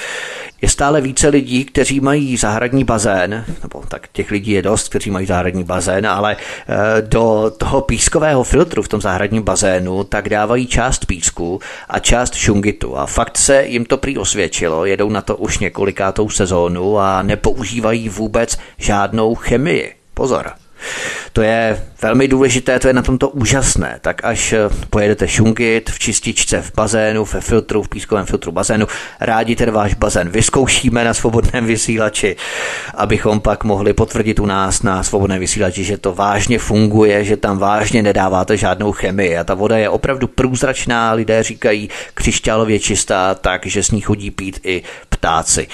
[0.61, 5.11] Je stále více lidí, kteří mají zahradní bazén, nebo tak těch lidí je dost, kteří
[5.11, 10.67] mají zahradní bazén, ale eh, do toho pískového filtru v tom zahradním bazénu tak dávají
[10.67, 12.97] část písku a část šungitu.
[12.97, 18.09] A fakt se jim to prý osvědčilo, jedou na to už několikátou sezónu a nepoužívají
[18.09, 19.95] vůbec žádnou chemii.
[20.13, 20.51] Pozor.
[21.33, 23.97] To je velmi důležité, to je na tomto úžasné.
[24.01, 24.59] Tak až eh,
[24.89, 28.87] pojedete šungit v čističce v bazénu, ve filtru, v pískovém filtru bazénu,
[29.19, 32.35] rádi ten váš bazén vyzkoušíme na svobodném vysílači,
[32.95, 37.57] abychom pak mohli potvrdit u nás na svobodném vysílači, že to vážně funguje, že tam
[37.57, 43.83] vážně nedáváte žádnou chemii a ta voda je opravdu průzračná, lidé říkají křišťálově čistá, takže
[43.83, 45.67] s ní chodí pít i ptáci.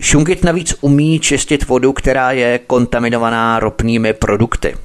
[0.00, 4.76] Šungit navíc umí čistit vodu, která je kontaminovaná ropnými produkty.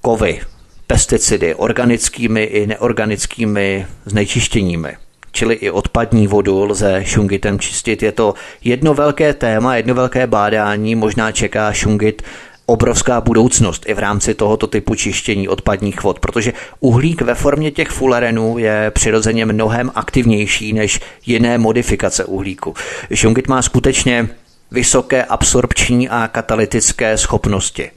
[0.00, 0.40] Kovy,
[0.86, 4.96] pesticidy, organickými i neorganickými znečištěními
[5.36, 8.02] čili i odpadní vodu lze šungitem čistit.
[8.02, 12.22] Je to jedno velké téma, jedno velké bádání, možná čeká šungit
[12.66, 17.88] obrovská budoucnost i v rámci tohoto typu čištění odpadních vod, protože uhlík ve formě těch
[17.88, 22.74] fulerenů je přirozeně mnohem aktivnější než jiné modifikace uhlíku.
[23.14, 24.28] Šungit má skutečně
[24.70, 27.90] vysoké absorpční a katalytické schopnosti.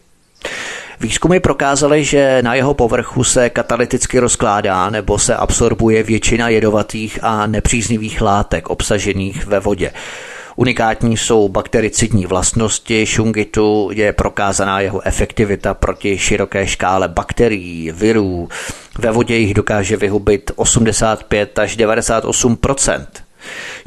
[1.00, 7.48] Výzkumy prokázaly, že na jeho povrchu se katalyticky rozkládá nebo se absorbuje většina jedovatých a
[7.48, 9.92] nepříznivých látek obsažených ve vodě.
[10.60, 18.50] Unikátní jsou baktericidní vlastnosti šungitu, je prokázaná jeho efektivita proti široké škále bakterií, virů.
[18.98, 23.06] Ve vodě jich dokáže vyhubit 85 až 98%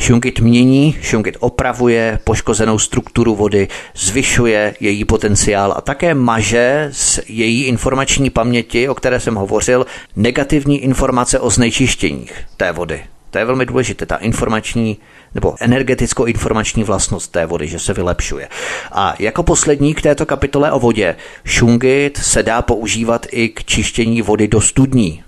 [0.00, 7.64] Šungit mění, šungit opravuje poškozenou strukturu vody, zvyšuje její potenciál a také maže z její
[7.64, 13.02] informační paměti, o které jsem hovořil, negativní informace o znečištěních té vody.
[13.32, 14.98] To je velmi důležité, ta informační
[15.34, 18.48] nebo energeticko-informační vlastnost té vody, že se vylepšuje.
[18.92, 24.22] A jako poslední k této kapitole o vodě, šungit se dá používat i k čištění
[24.22, 25.22] vody do studní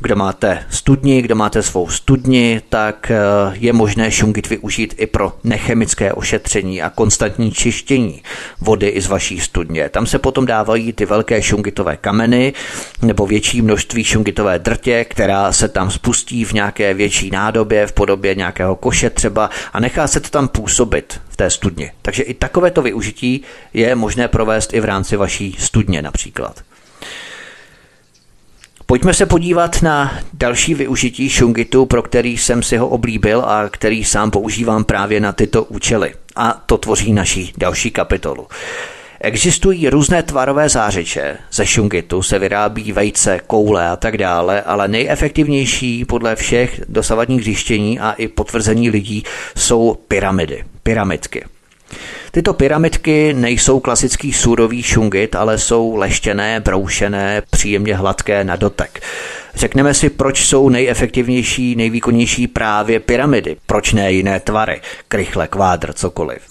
[0.00, 3.16] kde máte studni, kde máte svou studni, tak eh,
[3.52, 8.22] je možné šungit využít i pro nechemické ošetření a konstantní čištění
[8.60, 9.88] vody i z vaší studně.
[9.88, 12.52] Tam se potom dávají ty velké šungitové kameny
[13.02, 18.34] nebo větší množství šungitové drtě, která se tam spustí v nějaké větší nádobě, v podobě
[18.34, 21.92] nějakého koše třeba a nechá se to tam působit v té studni.
[22.02, 23.42] Takže i takovéto využití
[23.74, 26.62] je možné provést i v rámci vaší studně například.
[28.86, 34.04] Pojďme se podívat na další využití šungitu, pro který jsem si ho oblíbil a který
[34.04, 36.14] sám používám právě na tyto účely.
[36.36, 38.46] A to tvoří naší další kapitolu.
[39.20, 41.36] Existují různé tvarové zářiče.
[41.52, 48.00] Ze šungitu se vyrábí vejce, koule a tak dále, ale nejefektivnější podle všech dosavadních zjištění
[48.00, 49.24] a i potvrzení lidí
[49.56, 51.44] jsou pyramidy, pyramidky.
[52.30, 59.00] Tyto pyramidky nejsou klasický surový šungit, ale jsou leštěné, broušené, příjemně hladké na dotek.
[59.54, 66.42] Řekneme si, proč jsou nejefektivnější, nejvýkonnější právě pyramidy, proč ne jiné tvary, krychle, kvádr, cokoliv.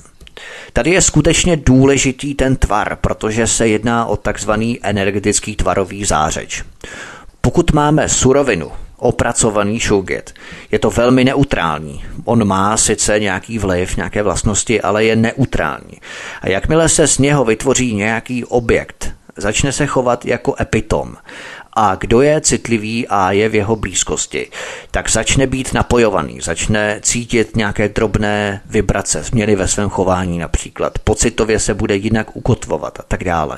[0.73, 6.63] Tady je skutečně důležitý ten tvar, protože se jedná o takzvaný energetický tvarový zářeč.
[7.41, 8.71] Pokud máme surovinu,
[9.03, 10.33] opracovaný šugit.
[10.71, 12.05] Je to velmi neutrální.
[12.25, 16.01] On má sice nějaký vliv, nějaké vlastnosti, ale je neutrální.
[16.41, 21.15] A jakmile se z něho vytvoří nějaký objekt, začne se chovat jako epitom
[21.75, 24.49] a kdo je citlivý a je v jeho blízkosti,
[24.91, 31.59] tak začne být napojovaný, začne cítit nějaké drobné vibrace, změny ve svém chování například, pocitově
[31.59, 33.57] se bude jinak ukotvovat a tak dále.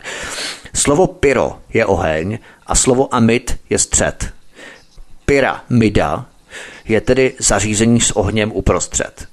[0.73, 4.33] Slovo pyro je oheň a slovo amit je střed.
[5.25, 6.25] Pyramida
[6.87, 9.27] je tedy zařízení s ohněm uprostřed.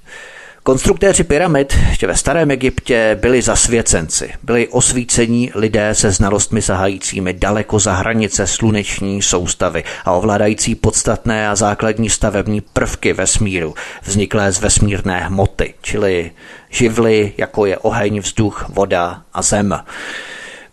[0.63, 7.79] Konstruktéři pyramid ještě ve starém Egyptě byli zasvěcenci, byli osvícení lidé se znalostmi sahajícími daleko
[7.79, 15.19] za hranice sluneční soustavy a ovládající podstatné a základní stavební prvky vesmíru, vzniklé z vesmírné
[15.19, 16.31] hmoty, čili
[16.69, 19.79] živly, jako je oheň, vzduch, voda a zem.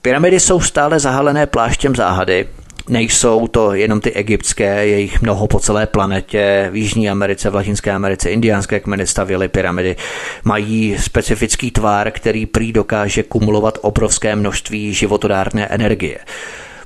[0.03, 2.49] Pyramidy jsou stále zahalené pláštěm záhady,
[2.91, 7.55] Nejsou to jenom ty egyptské, je jich mnoho po celé planetě, v Jižní Americe, v
[7.55, 9.97] Latinské Americe, indiánské kmeny stavěly pyramidy.
[10.45, 16.18] Mají specifický tvár, který prý dokáže kumulovat obrovské množství životodárné energie.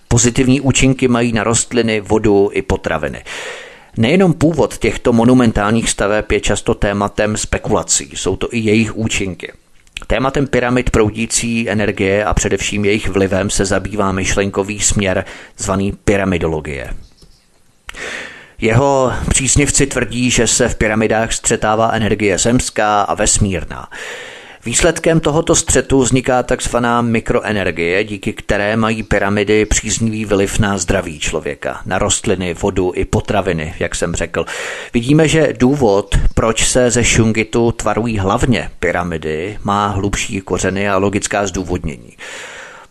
[0.08, 3.24] Pozitivní účinky mají na rostliny, vodu i potraviny.
[3.96, 9.52] Nejenom původ těchto monumentálních staveb je často tématem spekulací, jsou to i jejich účinky.
[10.06, 15.24] Tématem pyramid proudící energie a především jejich vlivem se zabývá myšlenkový směr
[15.56, 16.94] zvaný pyramidologie.
[18.58, 23.88] Jeho příznivci tvrdí, že se v pyramidách střetává energie zemská a vesmírná.
[24.64, 31.80] Výsledkem tohoto střetu vzniká takzvaná mikroenergie, díky které mají pyramidy příznivý vliv na zdraví člověka,
[31.86, 34.44] na rostliny, vodu i potraviny, jak jsem řekl.
[34.94, 41.46] Vidíme, že důvod, proč se ze šungitu tvarují hlavně pyramidy, má hlubší kořeny a logická
[41.46, 42.16] zdůvodnění.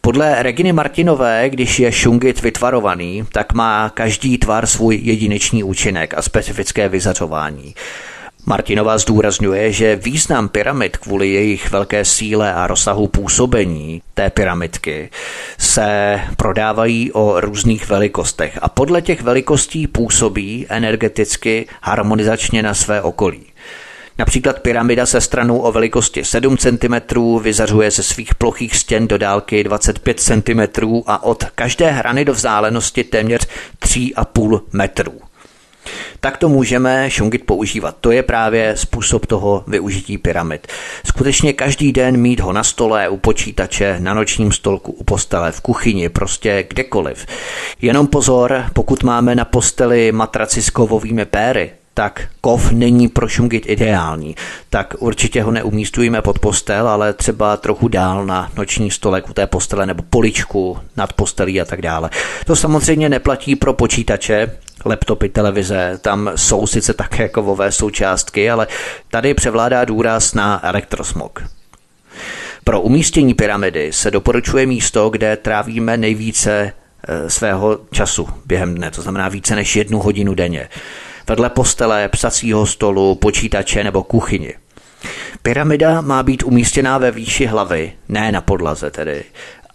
[0.02, 6.22] Podle Reginy Martinové, když je šungit vytvarovaný, tak má každý tvar svůj jedinečný účinek a
[6.22, 7.76] specifické vyzařování.
[8.46, 15.10] Martinova zdůrazňuje, že význam pyramid kvůli jejich velké síle a rozsahu působení té pyramidky
[15.58, 23.46] se prodávají o různých velikostech a podle těch velikostí působí energeticky harmonizačně na své okolí.
[24.18, 26.96] Například pyramida se stranou o velikosti 7 cm
[27.42, 30.62] vyzařuje ze svých plochých stěn do dálky 25 cm
[31.08, 33.48] a od každé hrany do vzdálenosti téměř
[33.80, 35.14] 3,5 metrů
[36.20, 37.96] tak to můžeme šungit používat.
[38.02, 40.68] To je právě způsob toho využití pyramid.
[41.06, 45.62] Skutečně každý den mít ho na stole, u počítače, na nočním stolku, u postele, v
[45.62, 47.26] kuchyni, prostě kdekoliv.
[47.82, 53.64] Jenom pozor, pokud máme na posteli matraci s kovovými péry, tak kov není pro šungit
[53.70, 54.36] ideální,
[54.70, 59.48] tak určitě ho neumístujeme pod postel, ale třeba trochu dál na noční stolek u té
[59.48, 62.10] postele nebo poličku nad postelí a tak dále.
[62.46, 68.68] To samozřejmě neplatí pro počítače, laptopy, televize, tam jsou sice také kovové součástky, ale
[69.12, 71.44] tady převládá důraz na elektrosmog.
[72.64, 76.72] Pro umístění pyramidy se doporučuje místo, kde trávíme nejvíce
[77.08, 80.70] eh, svého času během dne, to znamená více než jednu hodinu denně.
[81.28, 84.54] Vedle postele, psacího stolu, počítače nebo kuchyni.
[85.42, 89.24] Pyramida má být umístěná ve výši hlavy, ne na podlaze tedy,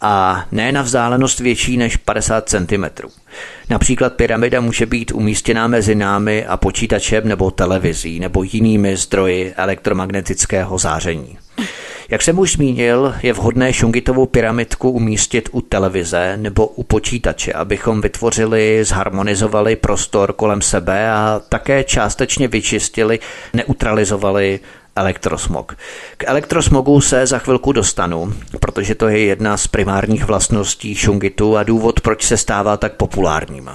[0.00, 2.84] a ne na vzdálenost větší než 50 cm.
[3.70, 10.78] Například pyramida může být umístěná mezi námi a počítačem nebo televizí nebo jinými zdroji elektromagnetického
[10.78, 11.38] záření.
[12.10, 18.00] Jak jsem už zmínil, je vhodné šungitovou pyramidku umístit u televize nebo u počítače, abychom
[18.00, 23.18] vytvořili, zharmonizovali prostor kolem sebe a také částečně vyčistili,
[23.54, 24.60] neutralizovali
[24.96, 25.76] elektrosmog.
[26.16, 31.62] K elektrosmogu se za chvilku dostanu, protože to je jedna z primárních vlastností šungitu a
[31.62, 33.70] důvod, proč se stává tak populárním.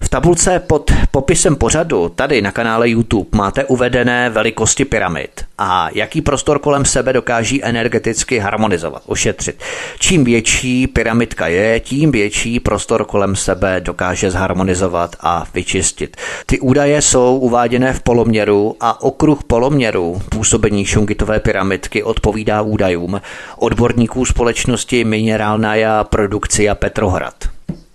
[0.00, 6.20] V tabulce pod popisem pořadu tady na kanále YouTube máte uvedené velikosti pyramid a jaký
[6.20, 9.62] prostor kolem sebe dokáží energeticky harmonizovat, ošetřit.
[9.98, 16.16] Čím větší pyramidka je, tím větší prostor kolem sebe dokáže zharmonizovat a vyčistit.
[16.46, 23.20] Ty údaje jsou uváděné v poloměru a okruh poloměru působení šungitové pyramidky odpovídá údajům
[23.56, 27.53] odborníků společnosti Minerálnaja Produkcia Petrohrad.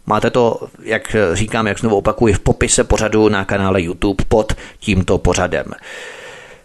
[0.10, 5.18] Máte to, jak říkám, jak znovu opakuji, v popise pořadu na kanále YouTube pod tímto
[5.18, 5.66] pořadem.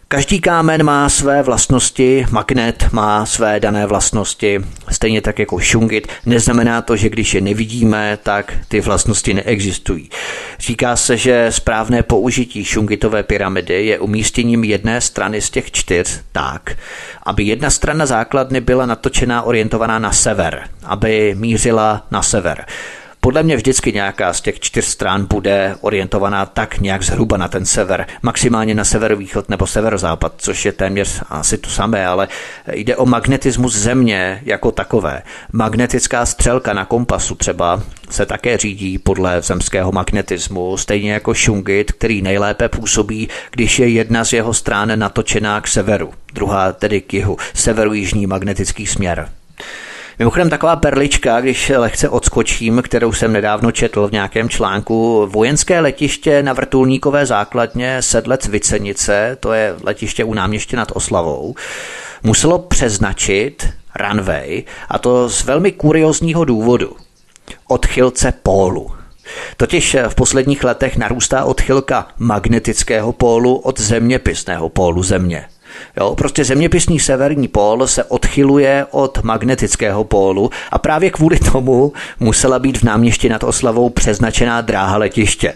[0.08, 6.08] Každý kámen má své vlastnosti, magnet má své dané vlastnosti, stejně tak jako šungit.
[6.26, 10.10] Neznamená to, že když je nevidíme, tak ty vlastnosti neexistují.
[10.58, 16.76] Říká se, že správné použití šungitové pyramidy je umístěním jedné strany z těch čtyř tak,
[17.22, 22.64] aby jedna strana základny byla natočená orientovaná na sever, aby mířila na sever.
[23.24, 27.66] Podle mě vždycky nějaká z těch čtyř stran bude orientovaná tak nějak zhruba na ten
[27.66, 32.28] sever, maximálně na severovýchod nebo severozápad, což je téměř asi to samé, ale
[32.72, 35.22] jde o magnetismus země jako takové.
[35.52, 42.22] Magnetická střelka na kompasu třeba se také řídí podle zemského magnetismu, stejně jako šungit, který
[42.22, 47.36] nejlépe působí, když je jedna z jeho stran natočená k severu, druhá tedy k jihu,
[47.54, 49.28] severojižní magnetický směr.
[50.18, 56.42] Mimochodem taková perlička, když lehce odskočím, kterou jsem nedávno četl v nějakém článku, vojenské letiště
[56.42, 61.54] na vrtulníkové základně Sedlec Vicenice, to je letiště u náměště nad Oslavou,
[62.22, 63.68] muselo přeznačit
[64.00, 66.96] runway, a to z velmi kuriozního důvodu.
[67.68, 68.90] Odchylce pólu.
[69.56, 75.46] Totiž v posledních letech narůstá odchylka magnetického pólu od zeměpisného pólu Země.
[75.96, 82.58] Jo, prostě zeměpisný severní pól se odchyluje od magnetického pólu a právě kvůli tomu musela
[82.58, 85.54] být v náměstí nad Oslavou přeznačená dráha letiště.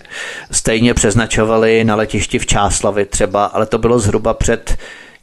[0.51, 4.77] Stejně přeznačovali na letišti v Čáslavi třeba, ale to bylo zhruba před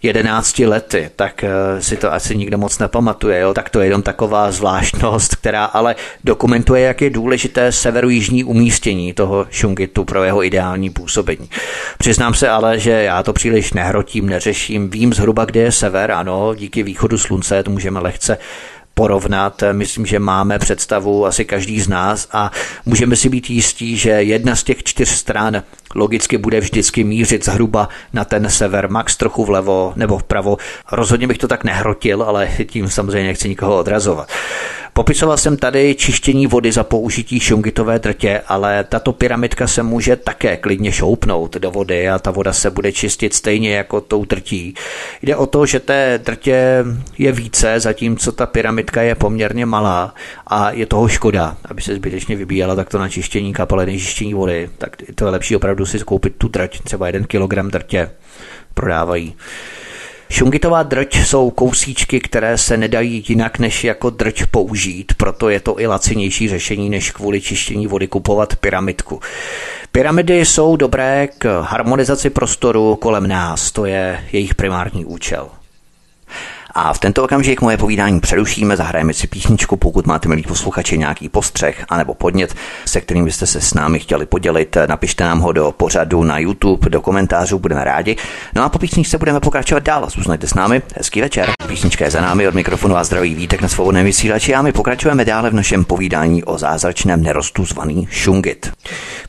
[0.05, 1.49] 11 lety, tak eh,
[1.81, 3.39] si to asi nikdo moc nepamatuje.
[3.39, 3.53] Jo?
[3.53, 9.47] Tak to je jenom taková zvláštnost, která ale dokumentuje, jak je důležité severojižní umístění toho
[9.49, 11.49] šungitu pro jeho ideální působení.
[11.97, 14.89] Přiznám se ale, že já to příliš nehrotím, neřeším.
[14.89, 18.37] Vím zhruba, kde je sever, ano, díky východu slunce to můžeme lehce
[18.95, 19.63] porovnat.
[19.71, 22.51] Myslím, že máme představu asi každý z nás a
[22.85, 25.63] můžeme si být jistí, že jedna z těch čtyř stran
[25.95, 30.57] logicky bude vždycky mířit zhruba na ten sever, max trochu vlevo nebo vpravo.
[30.91, 34.31] Rozhodně bych to tak nehrotil, ale tím samozřejmě nechci nikoho odrazovat.
[34.97, 40.57] Popisoval jsem tady čištění vody za použití šungitové drtě, ale tato pyramidka se může také
[40.57, 44.73] klidně šoupnout do vody a ta voda se bude čistit stejně jako tou drtí.
[45.21, 46.85] Jde o to, že té drtě
[47.17, 50.13] je více, zatímco ta pyramidka je poměrně malá
[50.47, 54.95] a je toho škoda, aby se zbytečně vybíjela takto na čištění kapele, nečištění vody, tak
[55.15, 58.11] to je lepší opravdu si koupit tu drť, třeba jeden kilogram drtě
[58.73, 59.35] prodávají.
[60.29, 65.79] Šungitová drť jsou kousíčky, které se nedají jinak než jako drť použít, proto je to
[65.79, 69.19] i lacinější řešení, než kvůli čištění vody kupovat pyramidku.
[69.91, 75.49] Pyramidy jsou dobré k harmonizaci prostoru kolem nás, to je jejich primární účel.
[76.77, 81.29] A v tento okamžik moje povídání přerušíme, zahrajeme si písničku, pokud máte, milí posluchači, nějaký
[81.29, 82.55] postřeh anebo podnět,
[82.85, 86.89] se kterým byste se s námi chtěli podělit, napište nám ho do pořadu na YouTube,
[86.89, 88.15] do komentářů, budeme rádi.
[88.55, 90.09] No a po písničce budeme pokračovat dál.
[90.09, 91.51] Zůstaňte s námi, hezký večer.
[91.67, 95.25] Písnička je za námi, od mikrofonu a zdraví vítek na svobodném vysílači a my pokračujeme
[95.25, 98.71] dále v našem povídání o zázračném nerostu zvaný šungit.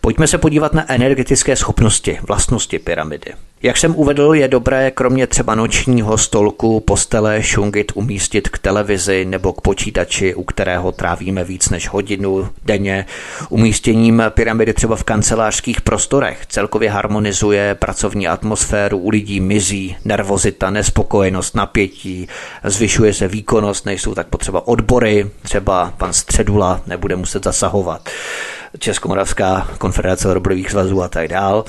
[0.01, 3.33] Pojďme se podívat na energetické schopnosti, vlastnosti pyramidy.
[3.63, 9.53] Jak jsem uvedl, je dobré kromě třeba nočního stolku, postele, šungit umístit k televizi nebo
[9.53, 13.07] k počítači, u kterého trávíme víc než hodinu denně.
[13.49, 21.55] Umístěním pyramidy třeba v kancelářských prostorech celkově harmonizuje pracovní atmosféru, u lidí mizí nervozita, nespokojenost,
[21.55, 22.29] napětí,
[22.65, 28.09] zvyšuje se výkonnost, nejsou tak potřeba odbory, třeba pan Středula nebude muset zasahovat.
[28.79, 31.65] Českomoravská konfederace odborových svazů a tak dál.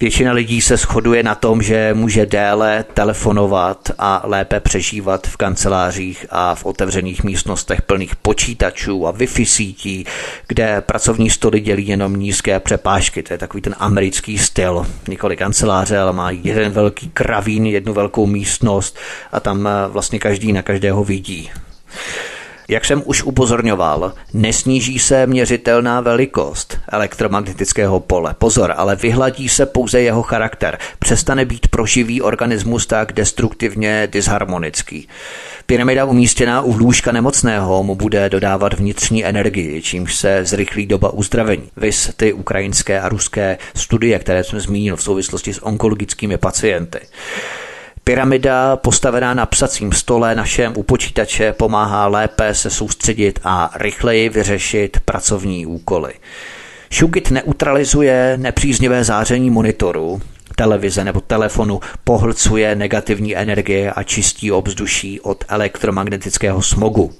[0.00, 6.26] Většina lidí se shoduje na tom, že může déle telefonovat a lépe přežívat v kancelářích
[6.30, 10.06] a v otevřených místnostech plných počítačů a Wi-Fi sítí,
[10.48, 13.22] kde pracovní stoly dělí jenom nízké přepážky.
[13.22, 14.86] To je takový ten americký styl.
[15.08, 18.98] Nikoli kanceláře, ale má jeden velký kravín, jednu velkou místnost
[19.32, 21.50] a tam eh, vlastně každý na každého vidí.
[22.68, 28.34] Jak jsem už upozorňoval, nesníží se měřitelná velikost elektromagnetického pole.
[28.38, 30.78] Pozor, ale vyhladí se pouze jeho charakter.
[30.98, 35.08] Přestane být pro živý organismus tak destruktivně disharmonický.
[35.66, 41.68] Pyramida umístěná u lůžka nemocného mu bude dodávat vnitřní energii, čímž se zrychlí doba uzdravení.
[41.76, 47.00] Vys ty ukrajinské a ruské studie, které jsem zmínil v souvislosti s onkologickými pacienty.
[48.08, 55.00] Pyramida postavená na psacím stole našem u počítače pomáhá lépe se soustředit a rychleji vyřešit
[55.04, 56.14] pracovní úkoly.
[56.92, 60.20] Shugit neutralizuje nepříznivé záření monitoru,
[60.56, 67.12] televize nebo telefonu pohlcuje negativní energie a čistí obzduší od elektromagnetického smogu.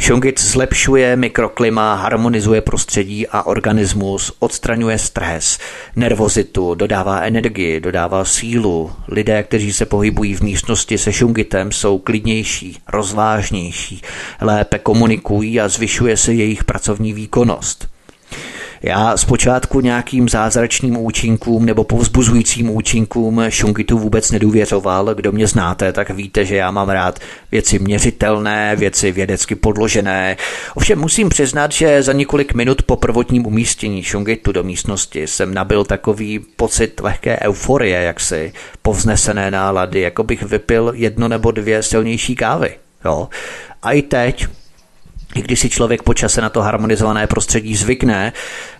[0.00, 5.58] Šungit zlepšuje mikroklima, harmonizuje prostředí a organismus, odstraňuje stres,
[5.96, 8.92] nervozitu, dodává energii, dodává sílu.
[9.08, 14.02] Lidé, kteří se pohybují v místnosti se šungitem, jsou klidnější, rozvážnější,
[14.40, 17.99] lépe komunikují a zvyšuje se jejich pracovní výkonnost.
[18.82, 25.14] Já zpočátku nějakým zázračným účinkům nebo povzbuzujícím účinkům šungitu vůbec nedůvěřoval.
[25.14, 27.18] Kdo mě znáte, tak víte, že já mám rád
[27.52, 30.36] věci měřitelné, věci vědecky podložené.
[30.74, 35.84] Ovšem musím přiznat, že za několik minut po prvotním umístění šungitu do místnosti jsem nabil
[35.84, 38.52] takový pocit lehké euforie, jaksi
[38.82, 42.74] povznesené nálady, jako bych vypil jedno nebo dvě silnější kávy.
[43.04, 43.28] Jo.
[43.82, 44.46] A i teď,
[45.34, 48.32] i když si člověk počase na to harmonizované prostředí zvykne,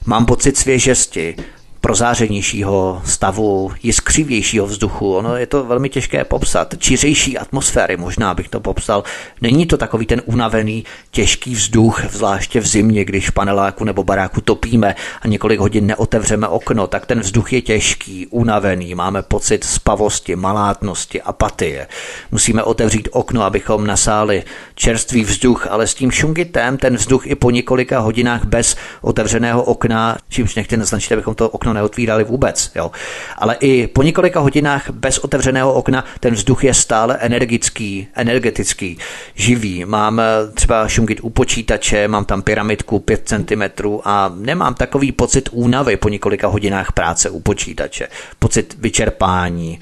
[0.06, 1.36] mám pocit svěžesti,
[1.80, 5.14] prozářenějšího stavu, jiskřivějšího vzduchu.
[5.14, 6.74] Ono je to velmi těžké popsat.
[6.78, 9.04] Čířejší atmosféry, možná bych to popsal.
[9.40, 14.40] Není to takový ten unavený, těžký vzduch, zvláště v zimě, když v paneláku nebo baráku
[14.40, 20.36] topíme a několik hodin neotevřeme okno, tak ten vzduch je těžký, unavený, máme pocit spavosti,
[20.36, 21.86] malátnosti, apatie.
[22.30, 24.42] Musíme otevřít okno, abychom nasáli
[24.74, 30.16] čerstvý vzduch, ale s tím šungitem ten vzduch i po několika hodinách bez otevřeného okna,
[30.28, 32.70] čímž nechci naznačit, abychom to okno neotvírali vůbec.
[32.74, 32.90] Jo.
[33.38, 38.98] Ale i po několika hodinách bez otevřeného okna ten vzduch je stále energický, energetický,
[39.34, 39.84] živý.
[39.84, 43.62] Mám eh, třeba šungit u počítače, mám tam pyramidku 5 cm
[44.04, 48.08] a nemám takový pocit únavy po několika hodinách práce u počítače.
[48.38, 49.80] Pocit vyčerpání.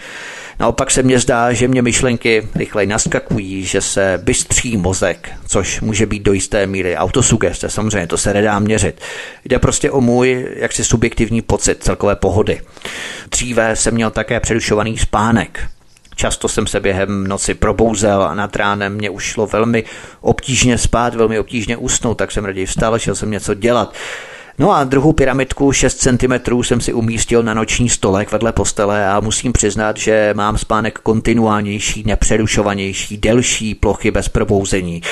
[0.61, 6.07] Naopak se mně zdá, že mě myšlenky rychleji naskakují, že se bystří mozek, což může
[6.07, 9.01] být do jisté míry autosugeste, samozřejmě to se nedá měřit.
[9.45, 12.61] Jde prostě o můj jaksi subjektivní pocit celkové pohody.
[13.31, 15.69] Dříve jsem měl také přerušovaný spánek,
[16.19, 19.85] Často jsem se během noci probouzel a nad ránem mě už šlo velmi
[20.21, 23.95] obtížně spát, velmi obtížně usnout, tak jsem raději vstal, šel jsem něco dělat.
[24.59, 29.21] No a druhou pyramidku 6 cm jsem si umístil na noční stolek vedle postele a
[29.21, 35.03] musím přiznat, že mám spánek kontinuálnější, nepřerušovanější, delší plochy bez probouzení.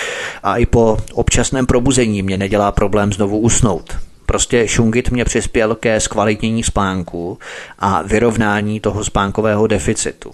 [0.43, 3.97] A i po občasném probuzení mě nedělá problém znovu usnout.
[4.27, 7.39] Prostě šungit mě přispěl ke zkvalitnění spánku
[7.79, 10.33] a vyrovnání toho spánkového deficitu.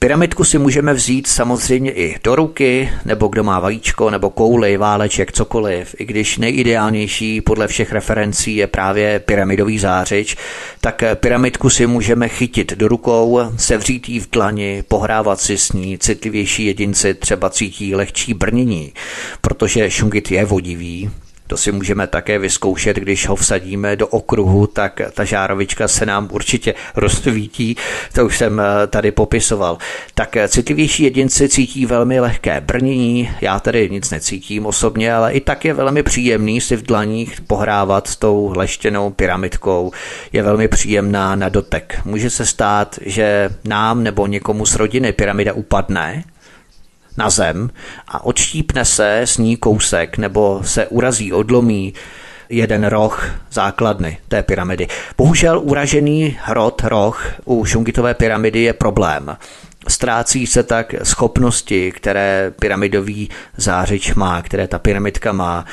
[0.00, 5.32] Pyramidku si můžeme vzít samozřejmě i do ruky, nebo kdo má vajíčko, nebo kouli, váleček,
[5.32, 5.94] cokoliv.
[5.98, 10.36] I když nejideálnější podle všech referencí je právě pyramidový zářič,
[10.80, 15.98] tak pyramidku si můžeme chytit do rukou, sevřít ji v dlani, pohrávat si s ní.
[15.98, 18.92] Citlivější jedinci třeba cítí lehčí brnění,
[19.40, 21.10] protože šungit je vodivý,
[21.48, 26.28] to si můžeme také vyzkoušet, když ho vsadíme do okruhu, tak ta žárovička se nám
[26.30, 27.76] určitě rozsvítí,
[28.12, 29.78] to už jsem eh, tady popisoval.
[30.14, 35.40] Tak eh, citlivější jedinci cítí velmi lehké brnění, já tady nic necítím osobně, ale i
[35.40, 39.92] tak je velmi příjemný si v dlaních pohrávat s tou leštěnou pyramidkou.
[40.32, 42.00] Je velmi příjemná na dotek.
[42.04, 46.24] Může se stát, že nám nebo někomu z rodiny pyramida upadne,
[47.18, 47.70] na zem
[48.08, 51.94] a odštípne se s ní kousek nebo se urazí, odlomí
[52.48, 54.86] jeden roh základny té pyramidy.
[55.16, 59.36] Bohužel uražený hrot, roh u šungitové pyramidy je problém.
[59.88, 65.64] Ztrácí se tak schopnosti, které pyramidový zářič má, které ta pyramidka má.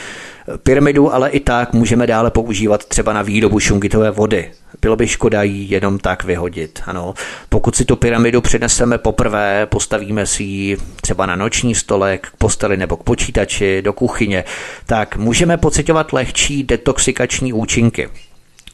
[0.64, 4.52] Pyramidu ale i tak můžeme dále používat třeba na výrobu šungitové vody.
[4.82, 6.82] Bylo by škoda ji jenom tak vyhodit.
[6.86, 7.14] Ano.
[7.50, 12.78] Pokud si tu pyramidu přineseme poprvé, postavíme si ji třeba na noční stolek, k posteli
[12.78, 14.44] nebo k počítači, do kuchyně,
[14.86, 18.10] tak můžeme pocitovat lehčí detoxikační účinky.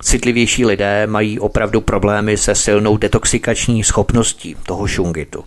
[0.02, 5.44] Citlivější lidé mají opravdu problémy se silnou detoxikační schopností toho šungitu.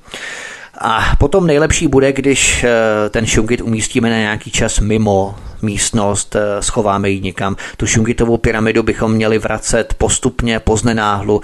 [0.79, 2.71] A potom nejlepší bude, když eh,
[3.11, 7.57] ten šungit umístíme na nějaký čas mimo místnost, eh, schováme ji někam.
[7.77, 11.41] Tu šungitovou pyramidu bychom měli vracet postupně, poznenáhlu,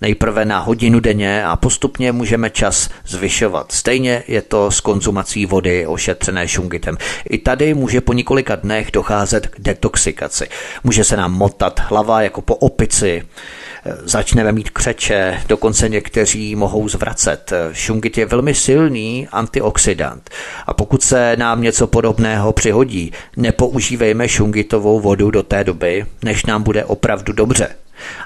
[0.00, 3.72] Nejprve na hodinu denně a postupně můžeme čas zvyšovat.
[3.72, 6.96] Stejně je to s konzumací vody ošetřené šungitem.
[7.30, 10.48] I tady může po několika dnech docházet k detoxikaci.
[10.84, 13.22] Může se nám motat hlava jako po opici,
[14.04, 17.52] začneme mít křeče, dokonce někteří mohou zvracet.
[17.72, 20.30] Šungit je velmi silný antioxidant
[20.66, 26.62] a pokud se nám něco podobného přihodí, nepoužívejme šungitovou vodu do té doby, než nám
[26.62, 27.68] bude opravdu dobře.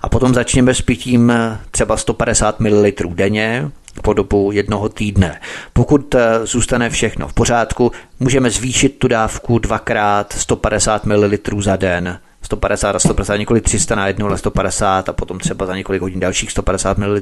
[0.03, 1.33] A potom začněme s pitím
[1.71, 3.71] třeba 150 ml denně,
[4.03, 5.41] po dobu jednoho týdne.
[5.73, 11.31] Pokud zůstane všechno v pořádku, můžeme zvýšit tu dávku dvakrát 150 ml
[11.61, 12.19] za den
[12.49, 16.21] 150 a 150, několik 300 na jednu, ale 150 a potom třeba za několik hodin
[16.21, 17.21] dalších 150 ml.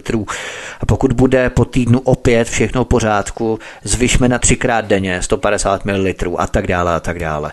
[0.80, 6.36] A pokud bude po týdnu opět všechno v pořádku, zvyšme na třikrát denně 150 ml
[6.38, 7.52] a tak dále a tak dále.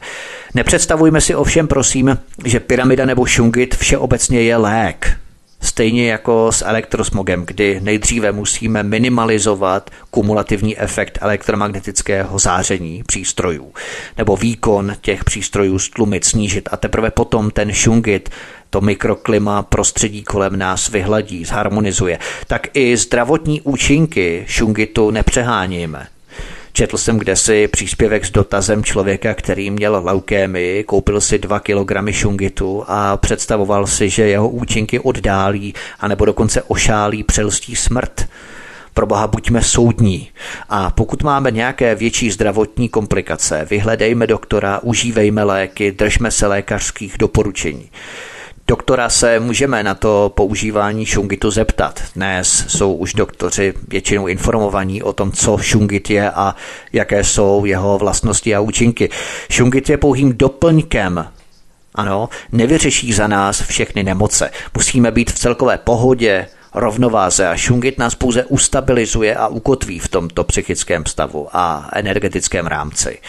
[0.53, 5.22] Nepředstavujme si ovšem prosím, že pyramida nebo šungit všeobecně je lék.
[5.63, 13.73] Stejně jako s elektrosmogem, kdy nejdříve musíme minimalizovat kumulativní efekt elektromagnetického záření přístrojů,
[14.17, 18.29] nebo výkon těch přístrojů stlumit, snížit a teprve potom ten šungit
[18.69, 26.07] to mikroklima prostředí kolem nás vyhladí, zharmonizuje, tak i zdravotní účinky šungitu nepřeháníme.
[26.75, 32.83] Četl jsem kdesi příspěvek s dotazem člověka, který měl leukémii, koupil si 2 kg šungitu
[32.87, 38.27] a představoval si, že jeho účinky oddálí anebo dokonce ošálí přelstí smrt.
[38.93, 40.29] Pro boha buďme soudní.
[40.69, 47.89] A pokud máme nějaké větší zdravotní komplikace, vyhledejme doktora, užívejme léky, držme se lékařských doporučení.
[48.67, 52.03] Doktora se můžeme na to používání šungitu zeptat.
[52.15, 56.55] Dnes jsou už doktoři většinou informovaní o tom, co šungit je a
[56.93, 59.09] jaké jsou jeho vlastnosti a účinky.
[59.49, 61.27] Šungit je pouhým doplňkem
[61.95, 64.51] ano, nevyřeší za nás všechny nemoce.
[64.75, 70.43] Musíme být v celkové pohodě, rovnováze a šungit nás pouze ustabilizuje a ukotví v tomto
[70.43, 73.19] psychickém stavu a energetickém rámci.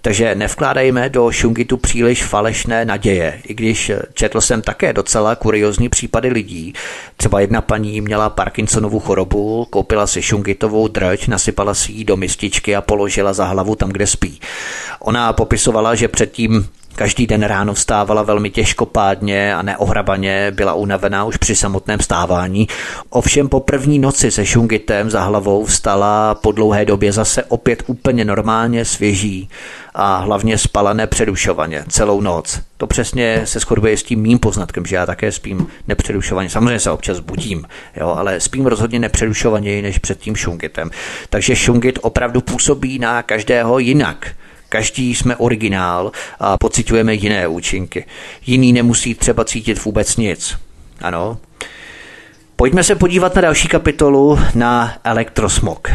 [0.00, 6.28] Takže nevkládejme do šungitu příliš falešné naděje, i když četl jsem také docela kuriozní případy
[6.28, 6.74] lidí.
[7.16, 12.76] Třeba jedna paní měla Parkinsonovu chorobu, koupila si šungitovou drť, nasypala si ji do mističky
[12.76, 14.40] a položila za hlavu tam, kde spí.
[15.00, 21.36] Ona popisovala, že předtím Každý den ráno vstávala velmi těžkopádně a neohrabaně, byla unavená už
[21.36, 22.68] při samotném stávání.
[23.10, 28.24] Ovšem po první noci se šungitem za hlavou vstala po dlouhé době zase opět úplně
[28.24, 29.48] normálně svěží
[29.94, 32.60] a hlavně spala nepřerušovaně celou noc.
[32.76, 36.50] To přesně se shoduje s tím mým poznatkem, že já také spím nepřerušovaně.
[36.50, 37.64] Samozřejmě se občas budím,
[37.96, 40.90] jo, ale spím rozhodně nepřerušovaněji než před tím šungitem.
[41.30, 44.26] Takže šungit opravdu působí na každého jinak.
[44.72, 48.04] Každý jsme originál a pocitujeme jiné účinky.
[48.46, 50.56] Jiný nemusí třeba cítit vůbec nic.
[51.00, 51.38] Ano.
[52.56, 55.88] Pojďme se podívat na další kapitolu na elektrosmog.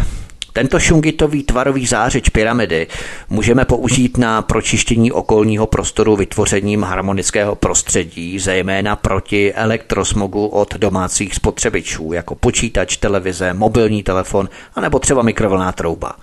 [0.53, 2.87] Tento šungitový tvarový zářeč pyramidy
[3.29, 12.13] můžeme použít na pročištění okolního prostoru vytvořením harmonického prostředí, zejména proti elektrosmogu od domácích spotřebičů,
[12.13, 16.15] jako počítač, televize, mobilní telefon a nebo třeba mikrovlná trouba.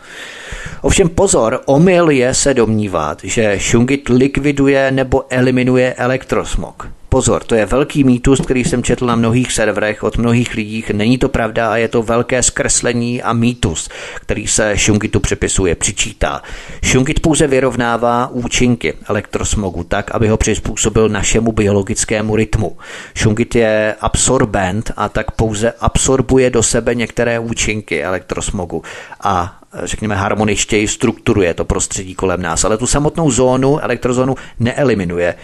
[0.84, 6.88] Ovšem pozor, omyl je se domnívat, že šungit likviduje nebo eliminuje elektrosmog.
[7.08, 10.84] Pozor, to je velký mýtus, který jsem četl na mnohých serverech od mnohých lidí.
[10.92, 16.42] Není to pravda a je to velké zkreslení a mýtus, který se šungitu připisuje, přičítá.
[16.82, 22.76] Šungit pouze vyrovnává účinky elektrosmogu tak, aby ho přizpůsobil našemu biologickému rytmu.
[23.14, 28.82] Šungit je absorbent a tak pouze absorbuje do sebe některé účinky elektrosmogu
[29.20, 35.34] a řekněme, harmoničtěji strukturuje to prostředí kolem nás, ale tu samotnou zónu, elektrozónu neeliminuje,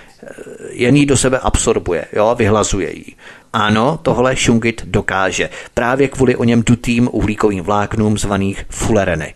[0.70, 3.14] jen ji do sebe absorbuje, jo, vyhlazuje ji.
[3.53, 9.35] Ano, tohle šungit dokáže, právě kvůli o něm dutým uhlíkovým vláknům zvaných fulereny.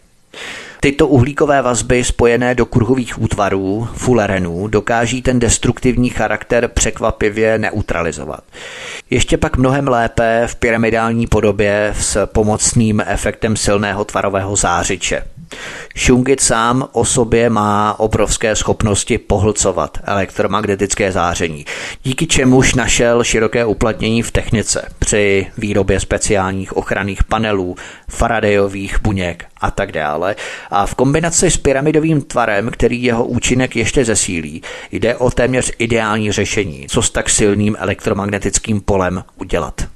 [0.84, 8.44] Tyto uhlíkové vazby spojené do kruhových útvarů, fulerenů, dokáží ten destruktivní charakter překvapivě neutralizovat.
[9.10, 15.24] Ještě pak mnohem lépe v pyramidální podobě s pomocným efektem silného tvarového zářiče.
[15.94, 21.64] Šungit sám o sobě má obrovské schopnosti pohlcovat elektromagnetické záření,
[22.02, 27.76] díky čemuž našel široké uplatnění v technice při výrobě speciálních ochranných panelů,
[28.08, 30.36] Faradayových buněk a tak dále.
[30.70, 36.32] A v kombinaci s pyramidovým tvarem, který jeho účinek ještě zesílí, jde o téměř ideální
[36.32, 39.93] řešení, co s tak silným elektromagnetickým polem udělat.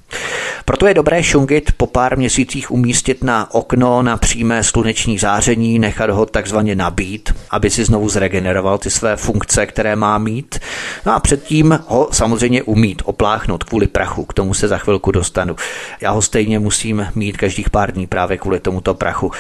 [0.65, 6.11] Proto je dobré šungit po pár měsících umístit na okno na přímé sluneční záření, nechat
[6.11, 10.59] ho takzvaně nabít, aby si znovu zregeneroval ty své funkce, které má mít.
[11.07, 15.57] No a předtím ho samozřejmě umít, opláchnout kvůli prachu, k tomu se za chvilku dostanu.
[16.01, 19.33] Já ho stejně musím mít každých pár dní právě kvůli tomuto prachu.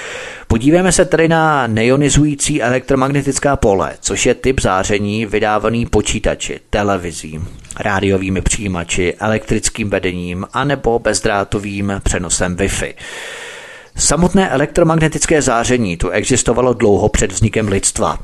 [0.46, 7.40] Podívejme se tedy na neionizující elektromagnetická pole, což je typ záření vydávaný počítači, televizí,
[7.78, 12.94] rádiovými přijímači, elektrickým vedením anebo bezdrátovým přenosem Wi-Fi.
[13.96, 18.18] Samotné elektromagnetické záření tu existovalo dlouho před vznikem lidstva.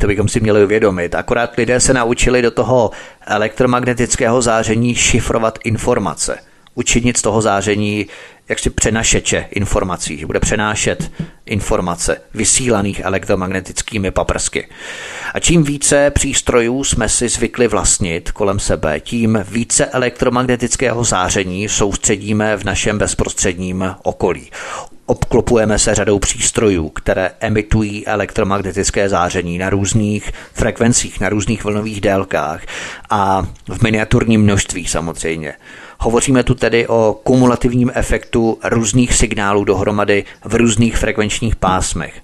[0.00, 1.14] To bychom si měli uvědomit.
[1.14, 2.90] Akorát lidé se naučili do toho
[3.26, 6.38] elektromagnetického záření šifrovat informace.
[6.74, 8.06] Učinit z toho záření
[8.48, 11.12] jaksi přenašeče informací, že bude přenášet
[11.46, 14.68] informace vysílaných elektromagnetickými paprsky.
[15.34, 22.56] A čím více přístrojů jsme si zvykli vlastnit kolem sebe, tím více elektromagnetického záření soustředíme
[22.56, 24.50] v našem bezprostředním okolí.
[25.06, 32.62] Obklopujeme se řadou přístrojů, které emitují elektromagnetické záření na různých frekvencích, na různých vlnových délkách
[33.10, 35.54] a v miniaturním množství samozřejmě.
[35.98, 42.20] Hovoříme tu tedy o kumulativním efektu různých signálů dohromady v různých frekvenčních pásmech,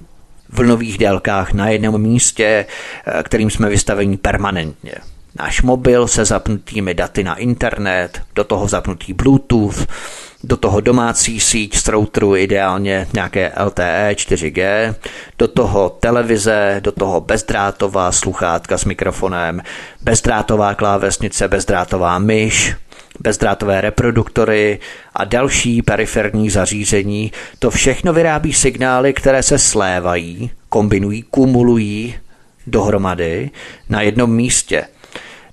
[0.48, 2.66] vlnových délkách na jednom místě,
[3.06, 4.92] eh, kterým jsme vystaveni permanentně.
[5.38, 9.86] Náš mobil se zapnutými daty na internet, do toho zapnutý Bluetooth,
[10.44, 14.94] do toho domácí síť z routeru, ideálně nějaké LTE 4G,
[15.38, 19.62] do toho televize, do toho bezdrátová sluchátka s mikrofonem,
[20.02, 22.74] bezdrátová klávesnice, bezdrátová myš,
[23.20, 24.78] bezdrátové reproduktory
[25.14, 32.14] a další periferní zařízení, to všechno vyrábí signály, které se slévají, kombinují, kumulují
[32.66, 33.50] dohromady
[33.88, 34.84] na jednom místě.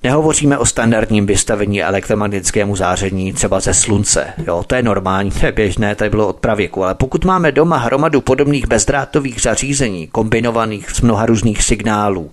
[0.04, 4.34] Nehovoříme o standardním vystavení elektromagnetickému záření třeba ze slunce.
[4.48, 6.84] Jo, to je normální, to je běžné, to bylo od pravěku.
[6.84, 12.32] Ale pokud máme doma hromadu podobných bezdrátových zařízení, kombinovaných z mnoha různých signálů,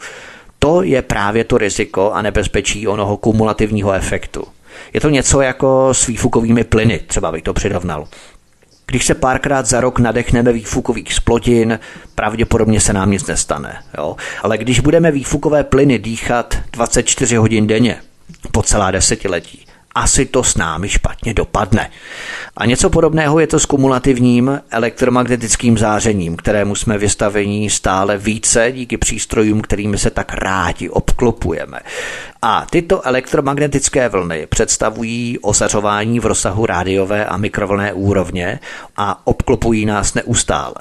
[0.59, 4.45] to je právě to riziko a nebezpečí onoho kumulativního efektu.
[4.93, 8.09] Je to něco jako s výfukovými plyny, třeba bych to přirovnal.
[8.87, 11.79] Když se párkrát za rok nadechneme výfukových splodin,
[12.15, 13.83] pravděpodobně se nám nic nestane.
[13.99, 14.17] Jo?
[14.43, 18.01] Ale když budeme výfukové plyny dýchat 24 hodin denně,
[18.53, 19.64] po celá desetiletí,
[19.95, 21.91] asi to s námi špatně dopadne.
[22.57, 28.97] A něco podobného je to s kumulativním elektromagnetickým zářením, kterému jsme vystavení stále více díky
[28.97, 31.81] přístrojům, kterými se tak rádi obklopujeme.
[32.43, 38.61] A tyto elektromagnetické vlny představují osařování v rozsahu rádiové a mikrovlné úrovně
[38.97, 40.75] a obklopují nás neustále.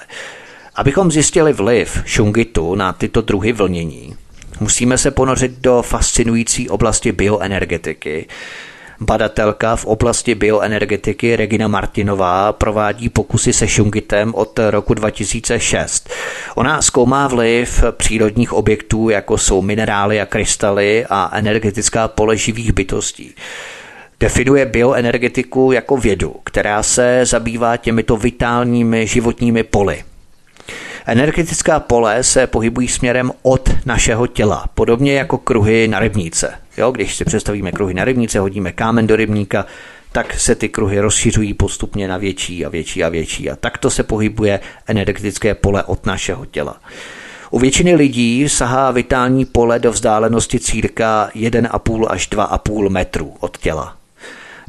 [0.76, 4.16] Abychom zjistili vliv šungitu na tyto druhy vlnění,
[4.60, 8.28] musíme se ponořit do fascinující oblasti bioenergetiky,
[9.00, 16.10] Badatelka v oblasti bioenergetiky Regina Martinová provádí pokusy se šungitem od roku 2006.
[16.56, 23.36] Ona zkoumá vliv přírodních objektů, jako jsou minerály a krystaly a energetická pole živých bytostí.
[24.20, 30.04] Definuje bioenergetiku jako vědu, která se zabývá těmito vitálními životními poli.
[31.06, 36.63] Energetická pole se pohybují směrem od našeho těla, podobně jako kruhy na rybníce.
[36.78, 39.66] Jo, když si představíme kruhy na rybníce, hodíme kámen do rybníka,
[40.12, 43.50] tak se ty kruhy rozšiřují postupně na větší a větší a větší.
[43.50, 46.82] A takto se pohybuje energetické pole od našeho těla.
[47.52, 54.03] U většiny lidí sahá vitální pole do vzdálenosti círka 1,5 až 2,5 metru od těla.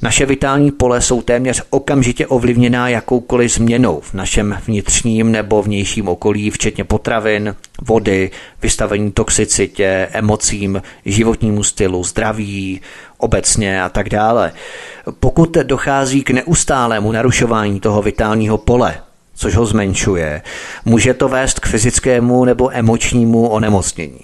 [0.03, 6.51] Naše vitální pole jsou téměř okamžitě ovlivněná jakoukoliv změnou v našem vnitřním nebo vnějším okolí,
[6.51, 8.31] včetně potravin, vody,
[8.63, 12.81] vystavení toxicitě, emocím, životnímu stylu, zdraví,
[13.19, 14.53] obecně a tak dále.
[15.21, 18.95] Pokud dochází k neustálému narušování toho vitálního pole,
[19.35, 20.43] což ho zmenšuje,
[20.85, 24.21] může to vést k fyzickému nebo emočnímu onemocnění.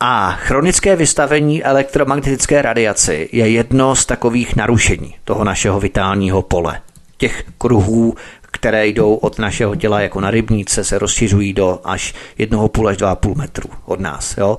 [0.00, 6.80] A chronické vystavení elektromagnetické radiaci je jedno z takových narušení toho našeho vitálního pole.
[7.16, 12.88] Těch kruhů, které jdou od našeho těla jako na rybníce, se rozšiřují do až 1,5
[12.88, 14.36] až 2,5 metru od nás.
[14.38, 14.58] Jo?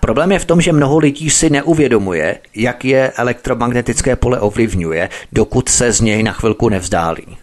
[0.00, 5.68] Problém je v tom, že mnoho lidí si neuvědomuje, jak je elektromagnetické pole ovlivňuje, dokud
[5.68, 7.36] se z něj na chvilku nevzdálí.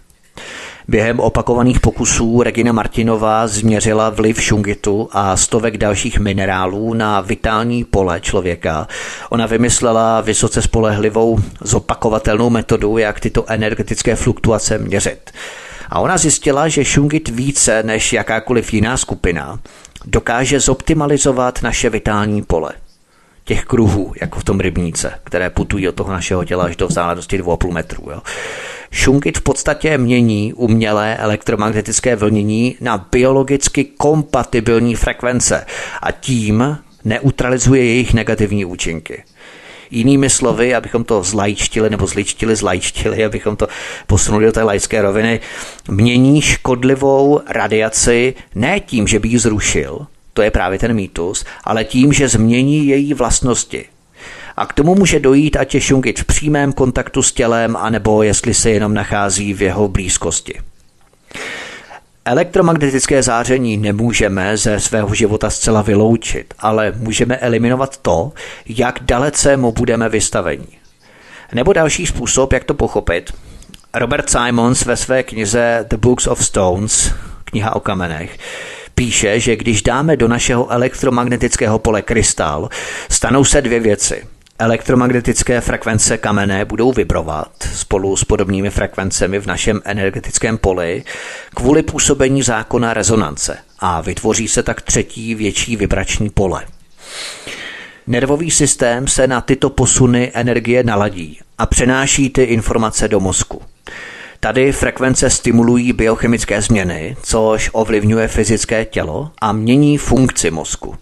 [0.88, 8.20] Během opakovaných pokusů Regina Martinová změřila vliv šungitu a stovek dalších minerálů na vitální pole
[8.20, 8.88] člověka.
[9.30, 15.32] Ona vymyslela vysoce spolehlivou zopakovatelnou metodu, jak tyto energetické fluktuace měřit.
[15.90, 19.60] A ona zjistila, že šungit více než jakákoliv jiná skupina
[20.06, 22.72] dokáže zoptimalizovat naše vitální pole.
[23.44, 27.42] těch kruhů, jako v tom rybníce, které putují od toho našeho těla až do vzdálenosti
[27.42, 28.12] 2,5 metru.
[28.12, 28.22] Jo.
[28.92, 35.66] Šunkit v podstatě mění umělé elektromagnetické vlnění na biologicky kompatibilní frekvence
[36.02, 39.24] a tím neutralizuje jejich negativní účinky.
[39.92, 43.68] Jinými slovy, abychom to zlajčtili nebo zličtili, zlajčtili, abychom to
[44.08, 45.40] posunuli do té laické roviny,
[45.90, 51.84] mění škodlivou radiaci ne tím, že by ji zrušil, to je právě ten mýtus, ale
[51.84, 53.86] tím, že změní její vlastnosti.
[54.62, 58.54] A k tomu může dojít, ať je šungit v přímém kontaktu s tělem, anebo jestli
[58.54, 60.60] se jenom nachází v jeho blízkosti.
[62.26, 68.32] Elektromagnetické záření nemůžeme ze svého života zcela vyloučit, ale můžeme eliminovat to,
[68.68, 70.68] jak dalece mu budeme vystaveni.
[71.54, 73.34] Nebo další způsob, jak to pochopit.
[73.94, 77.14] Robert Simons ve své knize The Books of Stones,
[77.46, 78.38] kniha o kamenech,
[78.96, 82.70] píše, že když dáme do našeho elektromagnetického pole krystal,
[83.10, 84.24] stanou se dvě věci–
[84.62, 91.04] Elektromagnetické frekvence kamenné budou vibrovat spolu s podobnými frekvencemi v našem energetickém poli
[91.56, 96.66] kvůli působení zákona rezonance a vytvoří se tak třetí větší vibrační pole.
[98.08, 103.62] Nervový systém se na tyto posuny energie naladí a přenáší ty informace do mozku.
[104.40, 110.96] Tady frekvence stimulují biochemické změny, což ovlivňuje fyzické tělo a mění funkci mozku.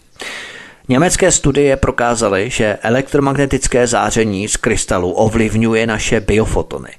[0.92, 6.90] Německé studie prokázaly, že elektromagnetické záření z krystalu ovlivňuje naše biofotony.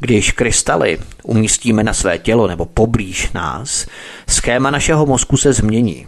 [0.00, 3.86] Když krystaly umístíme na své tělo nebo poblíž nás,
[4.28, 6.06] schéma našeho mozku se změní.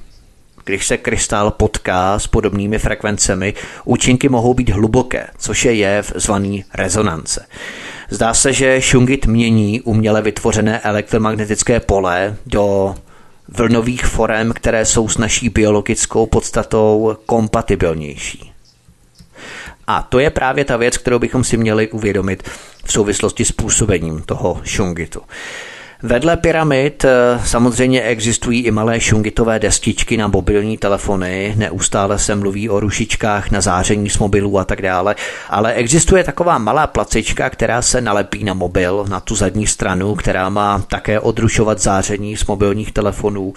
[0.64, 3.54] Když se krystal potká s podobnými frekvencemi,
[3.84, 7.46] účinky mohou být hluboké, což je jev zvaný rezonance.
[8.10, 12.94] Zdá se, že šungit mění uměle vytvořené elektromagnetické pole do
[13.49, 18.53] vlnových forem, které jsou s naší biologickou podstatou kompatibilnější.
[19.86, 22.42] A to je právě ta věc, kterou bychom si měli uvědomit
[22.84, 25.22] v souvislosti s působením toho šungitu.
[26.03, 32.68] Vedle pyramid eh, samozřejmě existují i malé šungitové destičky na mobilní telefony, neustále se mluví
[32.68, 35.14] o rušičkách na záření z mobilů a tak dále,
[35.51, 40.49] ale existuje taková malá placička, která se nalepí na mobil, na tu zadní stranu, která
[40.49, 43.53] má také odrušovat záření z mobilních telefonů.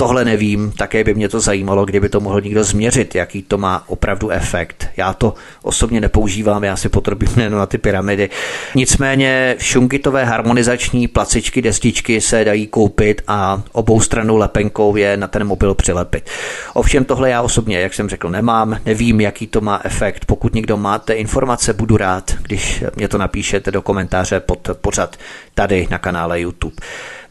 [0.00, 3.84] Tohle nevím, také by mě to zajímalo, kdyby to mohl někdo změřit, jaký to má
[3.86, 4.88] opravdu efekt.
[4.96, 8.30] Já to osobně nepoužívám, já si potrbím jen na ty pyramidy.
[8.74, 15.44] Nicméně šunkitové harmonizační placičky, destičky se dají koupit a obou stranou lepenkou je na ten
[15.44, 16.30] mobil přilepit.
[16.74, 20.24] Ovšem tohle já osobně, jak jsem řekl, nemám, nevím, jaký to má efekt.
[20.24, 25.16] Pokud někdo máte informace, budu rád, když mě to napíšete do komentáře pod pořad
[25.54, 26.76] tady na kanále YouTube.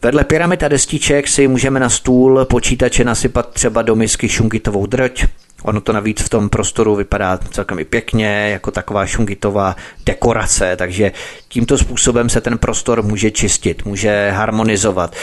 [0.02, 5.24] Vedle pyramid a destiček si můžeme na stůl počítače nasypat třeba do misky šungitovou drť,
[5.62, 9.76] Ono to navíc v tom prostoru vypadá celkem i pěkně, jako taková šungitová
[10.06, 11.12] dekorace, takže
[11.48, 15.16] tímto způsobem se ten prostor může čistit, může harmonizovat.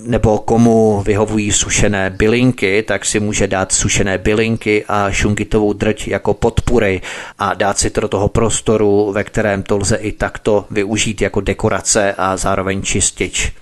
[0.00, 6.34] Nebo komu vyhovují sušené bylinky, tak si může dát sušené bylinky a šungitovou drť jako
[6.34, 7.00] podpury
[7.38, 11.40] a dát si to do toho prostoru, ve kterém to lze i takto využít jako
[11.40, 13.52] dekorace a zároveň čistič.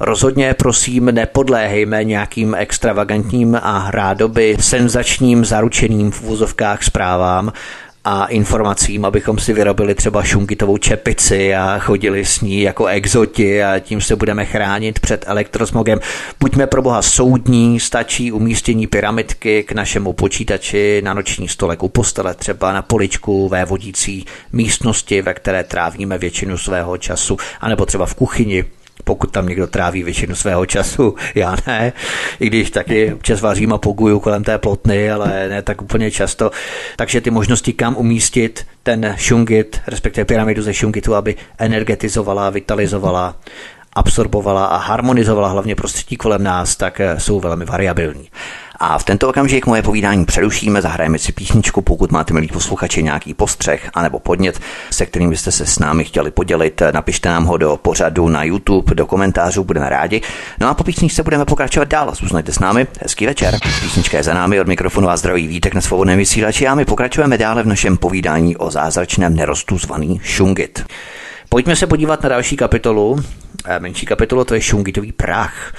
[0.00, 7.52] Rozhodně prosím nepodléhejme nějakým extravagantním a rádoby senzačním zaručeným v úzovkách zprávám,
[8.10, 13.78] a informacím, abychom si vyrobili třeba šunkitovou čepici a chodili s ní jako exoti a
[13.78, 16.00] tím se budeme chránit před elektrosmogem.
[16.40, 22.34] Buďme pro boha soudní, stačí umístění pyramidky k našemu počítači na noční stolek u postele,
[22.34, 28.14] třeba na poličku ve vodící místnosti, ve které trávíme většinu svého času, anebo třeba v
[28.14, 28.64] kuchyni
[29.08, 31.92] pokud tam někdo tráví většinu svého času, já ne,
[32.40, 36.50] i když taky občas vařím a poguju kolem té plotny, ale ne tak úplně často.
[36.96, 43.36] Takže ty možnosti, kam umístit ten šungit, respektive pyramidu ze šungitu, aby energetizovala, vitalizovala,
[43.92, 48.28] absorbovala a harmonizovala hlavně prostředí kolem nás, tak jsou velmi variabilní.
[48.80, 53.34] A v tento okamžik moje povídání přerušíme, zahrajeme si písničku, pokud máte, milí posluchači, nějaký
[53.34, 54.60] postřeh anebo podnět,
[54.90, 58.94] se kterým byste se s námi chtěli podělit, napište nám ho do pořadu na YouTube,
[58.94, 60.20] do komentářů, budeme rádi.
[60.60, 62.14] No a po písničce budeme pokračovat dál.
[62.14, 63.58] Zůstaňte s námi, hezký večer.
[63.80, 67.38] Písnička je za námi, od mikrofonu a zdraví vítek na svobodném vysílači a my pokračujeme
[67.38, 70.84] dále v našem povídání o zázračném nerostu zvaný šungit.
[71.48, 73.24] Pojďme se podívat na další kapitolu.
[73.64, 75.72] Eh, menší kapitolu, to je šungitový prach.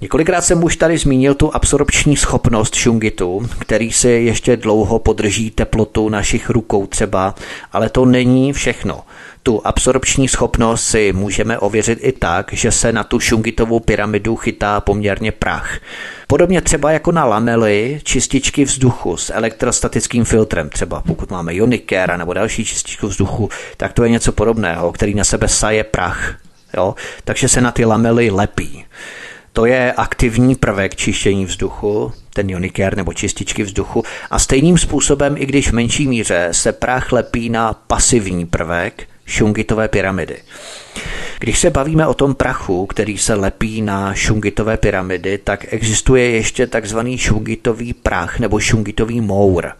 [0.00, 6.08] Několikrát jsem už tady zmínil tu absorpční schopnost šungitu, který si ještě dlouho podrží teplotu
[6.08, 7.34] našich rukou třeba,
[7.72, 9.00] ale to není všechno.
[9.42, 14.80] Tu absorpční schopnost si můžeme ověřit i tak, že se na tu šungitovou pyramidu chytá
[14.80, 15.78] poměrně prach.
[16.26, 22.32] Podobně třeba jako na lamely čističky vzduchu s elektrostatickým filtrem, třeba pokud máme Unicare nebo
[22.32, 26.36] další čističku vzduchu, tak to je něco podobného, který na sebe saje prach.
[26.76, 26.94] Jo?
[27.24, 28.84] Takže se na ty lamely lepí.
[29.52, 34.02] To je aktivní prvek čištění vzduchu, ten Unicare nebo čističky vzduchu.
[34.30, 39.88] A stejným způsobem, i když v menší míře, se prach lepí na pasivní prvek, šungitové
[39.88, 40.36] pyramidy.
[41.38, 46.66] Když se bavíme o tom prachu, který se lepí na šungitové pyramidy, tak existuje ještě
[46.66, 49.72] takzvaný šungitový prach nebo šungitový mour.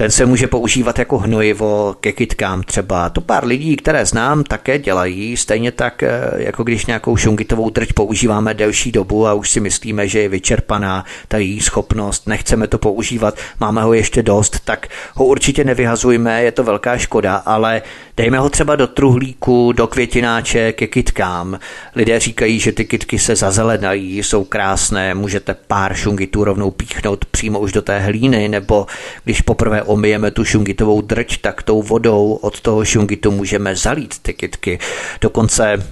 [0.00, 3.10] Ten se může používat jako hnojivo ke kytkám třeba.
[3.10, 5.36] To pár lidí, které znám, také dělají.
[5.36, 10.08] Stejně tak, eh, jako když nějakou šungitovou trť používáme delší dobu a už si myslíme,
[10.08, 15.24] že je vyčerpaná ta její schopnost, nechceme to používat, máme ho ještě dost, tak ho
[15.24, 17.82] určitě nevyhazujme, je to velká škoda, ale
[18.20, 21.58] dejme ho třeba do truhlíku, do květináče ke kytkám.
[21.96, 27.60] Lidé říkají, že ty kytky se zazelenají, jsou krásné, můžete pár šungitů rovnou píchnout přímo
[27.60, 28.86] už do té hlíny, nebo
[29.24, 34.34] když poprvé omijeme tu šungitovou drť, tak tou vodou od toho šungitu můžeme zalít ty
[34.34, 34.78] kytky.
[35.20, 35.86] Dokonce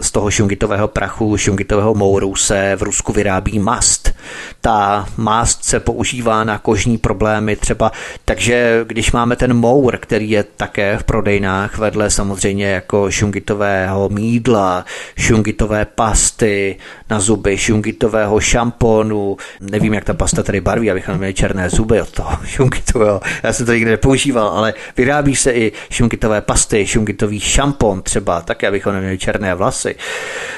[0.00, 4.14] z toho šungitového prachu, šungitového mouru se v Rusku vyrábí mast.
[4.60, 7.92] Ta mast se používá na kožní problémy třeba,
[8.24, 14.84] takže když máme ten mour, který je také v prodejnách vedle samozřejmě jako šungitového mídla,
[15.18, 16.76] šungitové pasty
[17.10, 22.10] na zuby, šungitového šamponu, nevím, jak ta pasta tady barví, abychom měli černé zuby od
[22.10, 28.02] toho šungitového já jsem to nikdy nepoužíval, ale vyrábí se i šunkitové pasty, šunkitový šampon
[28.02, 29.94] třeba, tak abychom neměli černé vlasy,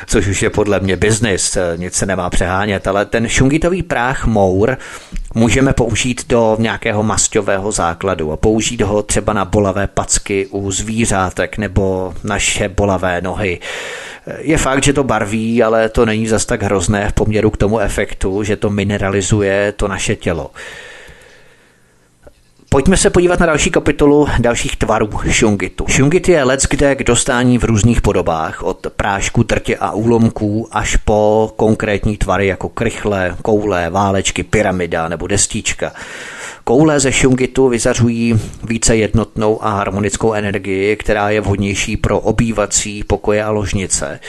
[0.07, 4.79] což už je podle mě biznis, nic se nemá přehánět, ale ten šunkitový práh mour
[5.35, 11.59] můžeme použít do nějakého masťového základu a použít ho třeba na bolavé packy u zvířátek
[11.59, 13.61] nebo naše bolavé nohy.
[14.39, 17.81] Je fakt, že to barví, ale to není zas tak hrozné v poměru k tomu
[17.81, 20.51] efektu, že to mineralizuje to naše tělo.
[22.71, 25.85] Pojďme se podívat na další kapitolu dalších tvarů šungitu.
[25.89, 30.97] Šungit je lec kde k dostání v různých podobách, od prášku, trtě a úlomků až
[30.97, 35.93] po konkrétní tvary jako krychle, koule, válečky, pyramida nebo destička.
[36.65, 43.45] Koule ze šungitu vyzařují více jednotnou a harmonickou energii, která je vhodnější pro obývací pokoje
[43.45, 44.21] a ložnice.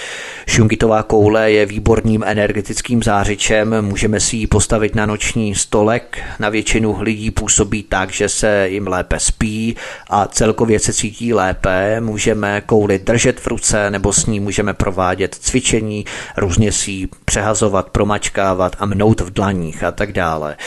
[0.47, 6.97] Šungitová koule je výborným energetickým zářičem, můžeme si ji postavit na noční stolek, na většinu
[7.01, 9.75] lidí působí tak, že se jim lépe spí
[10.09, 15.35] a celkově se cítí lépe, můžeme kouli držet v ruce nebo s ní můžeme provádět
[15.35, 16.05] cvičení,
[16.37, 20.57] různě si ji přehazovat, promačkávat a mnout v dlaních a tak dále.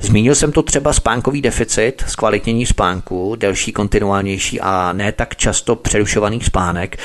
[0.00, 6.40] Zmínil jsem to třeba spánkový deficit, zkvalitnění spánku, delší, kontinuálnější a ne tak často přerušovaný
[6.40, 6.96] spánek,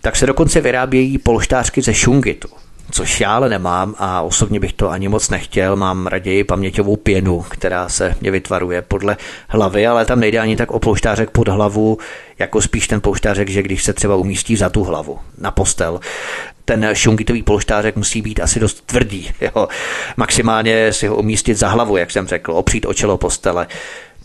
[0.00, 2.48] tak se dokonce vyrábějí polštářky ze šungitu
[2.90, 5.76] což já ale nemám a osobně bych to ani moc nechtěl.
[5.76, 9.16] Mám raději paměťovou pěnu, která se mě vytvaruje podle
[9.48, 11.98] hlavy, ale tam nejde ani tak o polštářek pod hlavu,
[12.38, 16.00] jako spíš ten polštářek, že když se třeba umístí za tu hlavu na postel,
[16.64, 19.30] ten šungitový polštářek musí být asi dost tvrdý.
[19.40, 19.68] Jo.
[20.16, 23.66] Maximálně si ho umístit za hlavu, jak jsem řekl, opřít o čelo postele.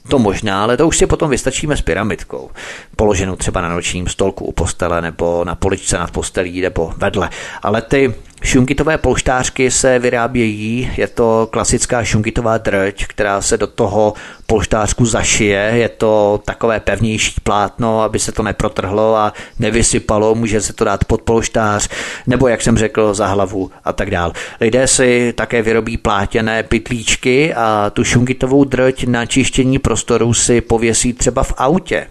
[0.08, 2.52] To možná, ale to už si potom vystačíme s pyramidkou.
[2.96, 7.30] Položenou třeba na nočním stolku u postele nebo na poličce nad postelí nebo vedle.
[7.62, 8.14] Ale ty
[8.44, 14.14] Šunkitové polštářky se vyrábějí, je to klasická šunkitová drť, která se do toho
[14.46, 20.74] polštářku zašije, je to takové pevnější plátno, aby se to neprotrhlo a nevysypalo, může se
[20.74, 21.90] to dát pod polštář,
[22.28, 24.34] nebo jak jsem řekl, za hlavu a tak dál.
[24.62, 31.14] Lidé si také vyrobí plátěné pytlíčky a tu šunkitovou drť na čištění prostoru si pověsí
[31.14, 32.08] třeba v autě.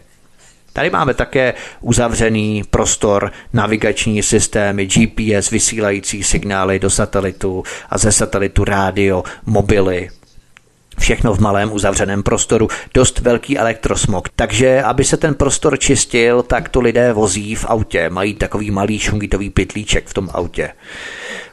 [0.73, 8.65] Tady máme také uzavřený prostor, navigační systémy, GPS, vysílající signály do satelitu a ze satelitu
[8.65, 10.11] rádio, mobily,
[11.01, 14.29] všechno v malém uzavřeném prostoru, dost velký elektrosmog.
[14.37, 18.99] Takže, aby se ten prostor čistil, tak to lidé vozí v autě, mají takový malý
[18.99, 20.71] šungitový pytlíček v tom autě.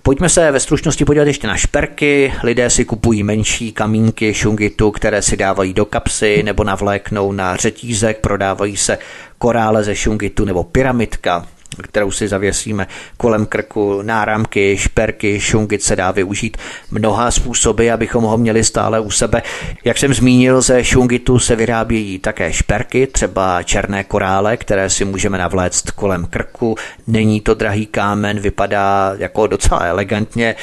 [0.03, 2.33] Pojďme se ve stručnosti podívat ještě na šperky.
[2.43, 8.19] Lidé si kupují menší kamínky šungitu, které si dávají do kapsy nebo navléknou na řetízek,
[8.21, 8.97] prodávají se
[9.37, 11.45] korále ze šungitu nebo pyramidka
[11.83, 12.87] kterou si zavěsíme
[13.17, 16.57] kolem krku, náramky, šperky, šungit se dá využít
[16.91, 19.41] mnoha způsoby, abychom ho měli stále u sebe.
[19.85, 25.37] Jak jsem zmínil, ze šungitu se vyrábějí také šperky, třeba černé korále, které si můžeme
[25.37, 26.75] navléct kolem krku.
[27.07, 30.55] Není to drahý kámen, vypadá jako docela elegantně.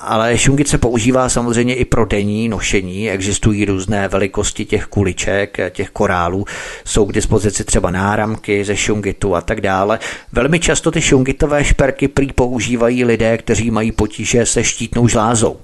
[0.00, 3.10] Ale šungit se používá samozřejmě i pro denní nošení.
[3.10, 6.44] Existují různé velikosti těch kuliček, těch korálů.
[6.84, 9.98] Jsou k dispozici třeba náramky ze šungitu a tak dále.
[10.32, 15.56] Velmi často ty šungitové šperky prý používají lidé, kteří mají potíže se štítnou žlázou.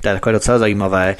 [0.00, 1.16] To je takové docela zajímavé.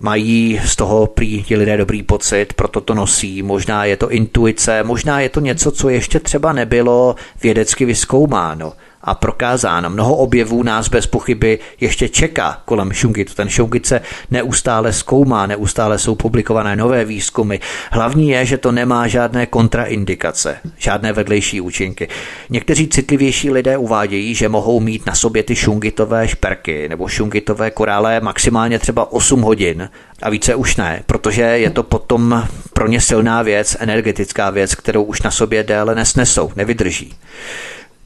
[0.00, 3.42] Mají z toho prý ti lidé dobrý pocit, proto to nosí.
[3.42, 8.72] Možná je to intuice, možná je to něco, co ještě třeba nebylo vědecky vyskoumáno
[9.10, 9.90] a prokázáno.
[9.90, 13.34] Mnoho objevů nás bez pochyby ještě čeká kolem šungitu.
[13.34, 14.00] Ten šungit se
[14.30, 17.58] neustále zkoumá, neustále jsou publikované nové výzkumy.
[17.90, 22.08] Hlavní je, že to nemá žádné kontraindikace, žádné vedlejší účinky.
[22.50, 28.20] Někteří citlivější lidé uvádějí, že mohou mít na sobě ty šungitové šperky nebo šungitové korále
[28.20, 29.90] maximálně třeba 8 hodin
[30.22, 35.02] a více už ne, protože je to potom pro ně silná věc, energetická věc, kterou
[35.02, 37.14] už na sobě déle nesnesou, nevydrží.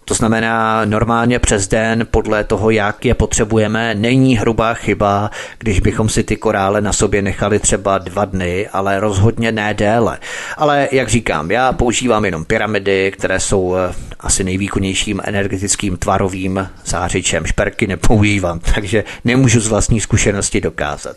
[0.04, 6.08] To znamená, normálně přes den, podle toho, jak je potřebujeme, není hrubá chyba, když bychom
[6.08, 10.18] si ty korále na sobě nechali třeba dva dny, ale rozhodně ne déle.
[10.56, 17.46] Ale jak říkám, já používám jenom pyramidy, které jsou eh, asi nejvýkonnějším energetickým tvarovým zářičem.
[17.46, 21.16] Šperky nepoužívám, takže nemůžu z vlastní zkušenosti dokázat.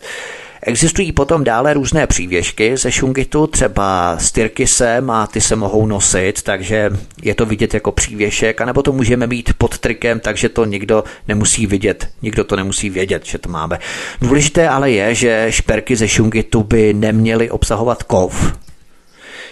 [0.68, 6.41] Existují potom dále různé přívěšky ze šungitu, třeba s tyrkysem a ty se mohou nosit,
[6.41, 6.89] takže
[7.22, 11.68] je to vidět jako přívěšek, anebo to můžeme mít pod trikem, takže to nikdo nemusí
[11.68, 13.80] vidět, nikdo to nemusí vědět, že to máme.
[14.22, 18.53] Důležité ale je, že šperky ze šungitu by neměly obsahovat kov,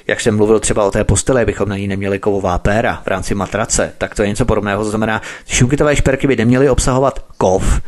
[0.08, 3.36] jak jsem mluvil třeba o té postele, bychom na ní neměli kovová péra v rámci
[3.36, 4.84] matrace, tak to je něco podobného.
[4.84, 7.82] To znamená, šunkitové šperky by neměly obsahovat kov,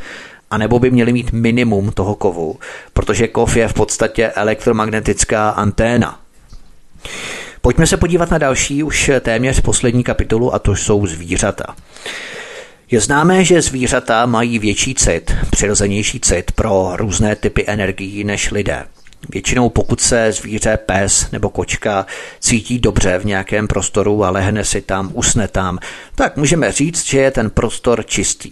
[0.52, 2.60] anebo by měly mít minimum toho kovu,
[2.94, 6.20] protože kov je v podstatě elektromagnetická anténa.
[7.62, 11.76] Pojďme se podívat na další, už téměř poslední kapitolu, a to jsou zvířata.
[12.92, 18.86] Je známé, že zvířata mají větší cit, přirozenější cit pro různé typy energií než lidé.
[19.30, 22.06] Většinou pokud se zvíře, pes nebo kočka
[22.40, 25.80] cítí dobře v nějakém prostoru a lehne si tam, usne tam,
[26.16, 28.52] tak můžeme říct, že je ten prostor čistý.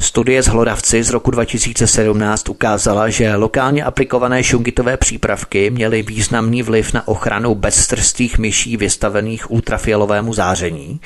[0.00, 6.92] Studie z hlodavci z roku 2017 ukázala, že lokálně aplikované šungitové přípravky měly významný vliv
[6.92, 11.00] na ochranu bezstrstých myší vystavených ultrafialovému záření,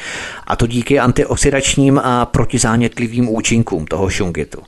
[0.46, 4.62] a to díky antioxidačním a protizánětlivým účinkům toho šungitu.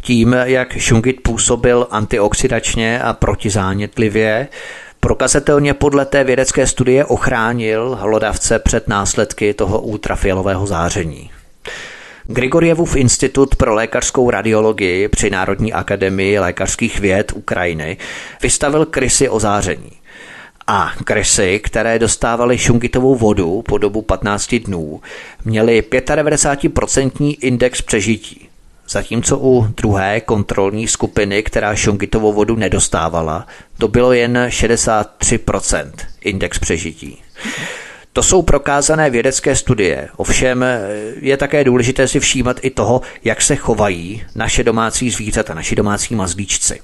[0.00, 4.48] Tím, jak šungit působil antioxidačně a protizánětlivě,
[5.02, 11.30] Prokazatelně podle té vědecké studie ochránil hlodavce před následky toho ultrafialového záření.
[12.32, 17.96] Grigorievův institut pro lékařskou radiologii při Národní akademii lékařských věd Ukrajiny
[18.42, 19.90] vystavil krysy ozáření.
[20.66, 25.00] A krysy, které dostávaly šungitovou vodu po dobu 15 dnů,
[25.44, 28.48] měly 95% index přežití.
[28.88, 33.46] Zatímco u druhé kontrolní skupiny, která šungitovou vodu nedostávala,
[33.78, 35.90] to bylo jen 63%
[36.20, 37.22] index přežití.
[38.12, 40.08] To jsou prokázané vědecké studie.
[40.16, 40.64] Ovšem
[41.20, 46.14] je také důležité si všímat i toho, jak se chovají naše domácí zvířata, naši domácí
[46.14, 46.80] mazlíčci.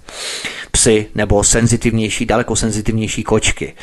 [0.71, 3.75] Psy nebo senzitivnější, daleko senzitivnější kočky.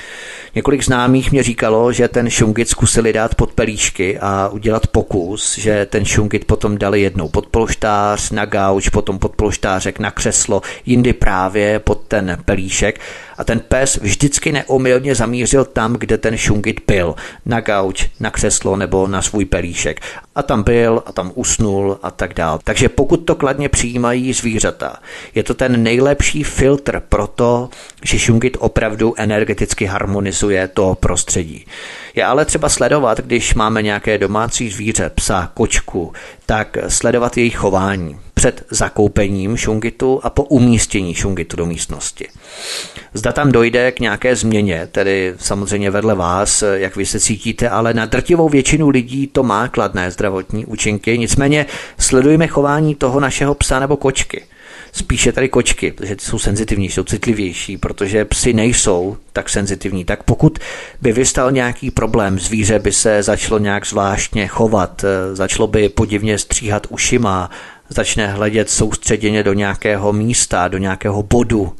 [0.55, 5.85] Několik známých mě říkalo, že ten šungit zkusili dát pod pelíšky a udělat pokus, že
[5.85, 11.13] ten šungit potom dali jednou pod polštář, na gauč, potom pod polštářek, na křeslo, jindy
[11.13, 12.99] právě pod ten pelíšek
[13.37, 17.15] a ten pes vždycky neomylně zamířil tam, kde ten šungit byl,
[17.45, 20.01] na gauč, na křeslo nebo na svůj pelíšek.
[20.35, 22.59] A tam byl a tam usnul a tak dál.
[22.63, 24.95] Takže pokud to kladně přijímají zvířata,
[25.35, 27.69] je to ten nejlepší filtr pro to,
[28.03, 31.65] že šungit opravdu energeticky harmonizuje to prostředí.
[32.15, 36.13] Je ale třeba sledovat, když máme nějaké domácí zvíře, psa, kočku,
[36.45, 42.27] tak sledovat jejich chování před zakoupením šungitu a po umístění šungitu do místnosti.
[43.13, 47.93] Zda tam dojde k nějaké změně, tedy samozřejmě vedle vás, jak vy se cítíte, ale
[47.93, 51.65] na drtivou většinu lidí to má kladné zdravotní účinky, nicméně
[51.99, 54.43] sledujeme chování toho našeho psa nebo kočky
[54.93, 60.05] spíše tady kočky, protože ty jsou senzitivní, jsou citlivější, protože psy nejsou tak senzitivní.
[60.05, 60.59] Tak pokud
[61.01, 66.37] by vystal nějaký problém, zvíře by se začalo nějak zvláštně chovat, eh, začalo by podivně
[66.37, 67.49] stříhat ušima,
[67.89, 71.73] začne hledět soustředěně do nějakého místa, do nějakého bodu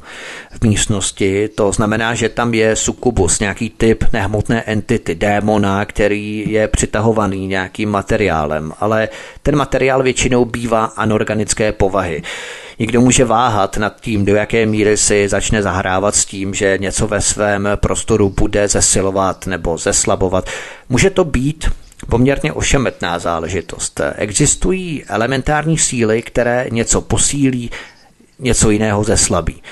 [0.60, 1.48] v místnosti.
[1.48, 7.90] To znamená, že tam je sukubus, nějaký typ nehmotné entity, démona, který je přitahovaný nějakým
[7.90, 9.08] materiálem, ale
[9.42, 12.22] ten materiál většinou bývá anorganické povahy.
[12.78, 17.06] Někdo může váhat nad tím, do jaké míry si začne zahrávat s tím, že něco
[17.06, 20.50] ve svém prostoru bude zesilovat nebo zeslabovat.
[20.88, 21.70] Může to být
[22.08, 24.00] poměrně ošemetná záležitost.
[24.16, 27.70] Existují elementární síly, které něco posílí,
[28.38, 29.62] něco jiného zeslabí.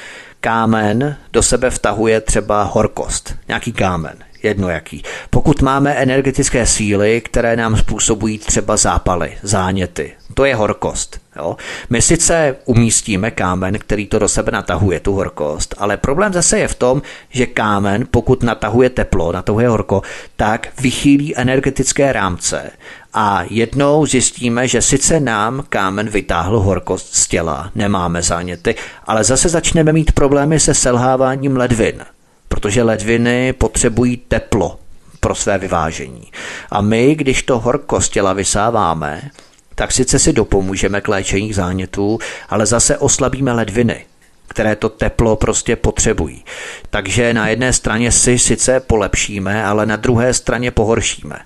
[0.40, 5.02] Kámen do sebe vtahuje třeba horkost, nějaký kámen, jedno jaký.
[5.30, 11.20] Pokud máme energetické síly, které nám způsobují třeba zápaly, záněty, to je horkost.
[11.36, 11.56] Jo?
[11.90, 16.68] My sice umístíme kámen, který to do sebe natahuje, tu horkost, ale problém zase je
[16.68, 20.02] v tom, že kámen, pokud natahuje teplo, natahuje horko,
[20.36, 22.70] tak vychýlí energetické rámce
[23.14, 28.74] a jednou zjistíme, že sice nám kámen vytáhl horkost z těla, nemáme záněty,
[29.06, 32.04] ale zase začneme mít problémy se selháváním ledvin,
[32.52, 34.78] protože ledviny potřebují teplo
[35.20, 36.32] pro své vyvážení.
[36.70, 39.30] A my, když to horko z těla vysáváme,
[39.74, 42.18] tak sice si dopomůžeme k léčení zánětů,
[42.48, 44.04] ale zase oslabíme ledviny,
[44.48, 46.44] které to teplo prostě potřebují.
[46.90, 51.38] Takže na jedné straně si sice polepšíme, ale na druhé straně pohoršíme.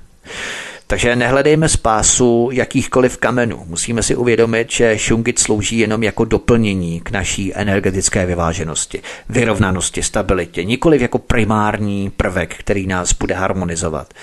[0.88, 3.64] Takže nehledejme spásu jakýchkoliv kamenů.
[3.66, 10.64] Musíme si uvědomit, že šungit slouží jenom jako doplnění k naší energetické vyváženosti, vyrovnanosti, stabilitě,
[10.64, 14.14] nikoliv jako primární prvek, který nás bude harmonizovat.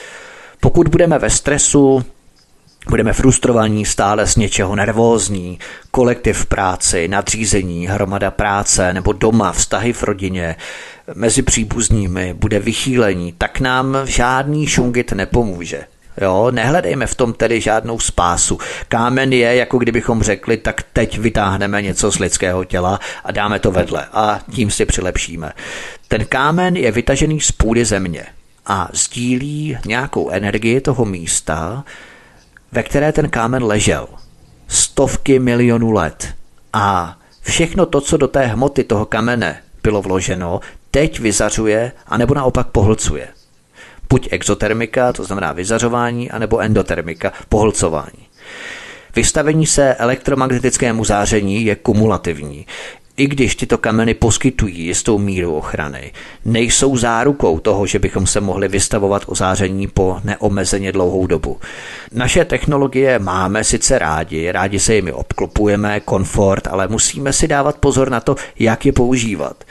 [0.60, 2.03] Pokud budeme ve stresu,
[2.90, 5.60] Budeme frustrovaní, stále z něčeho nervózní,
[5.91, 10.56] kolektiv v práci, nadřízení, hromada práce nebo doma, vztahy v rodině,
[11.15, 15.84] mezi příbuznými, bude vychýlení, tak nám žádný šungit nepomůže.
[16.22, 18.57] Jo, nehledejme v tom tedy žádnou spásu.
[18.88, 23.72] Kámen je, jako kdybychom řekli, tak teď vytáhneme něco z lidského těla a dáme to
[23.72, 25.52] vedle a tím si přilepšíme.
[26.07, 28.26] Ten kámen je vytažený z půdy země
[28.65, 31.84] a sdílí nějakou energii toho místa,
[32.72, 34.07] ve které ten kámen ležel.
[34.68, 36.34] Stovky milionů let.
[36.73, 40.60] A všechno to, co do té hmoty toho kamene bylo vloženo,
[40.91, 43.27] teď vyzařuje, anebo naopak pohlcuje.
[44.09, 48.27] Buď exotermika, to znamená vyzařování, anebo endotermika, pohlcování.
[49.15, 52.65] Vystavení se elektromagnetickému záření je kumulativní
[53.18, 56.11] i když tyto kameny poskytují jistou míru ochrany,
[56.45, 61.60] nejsou zárukou toho, že bychom se mohli vystavovat ozáření po neomezeně dlouhou dobu.
[62.11, 68.10] Naše technologie máme sice rádi, rádi se jimi obklopujeme, komfort, ale musíme si dávat pozor
[68.10, 69.64] na to, jak je používat.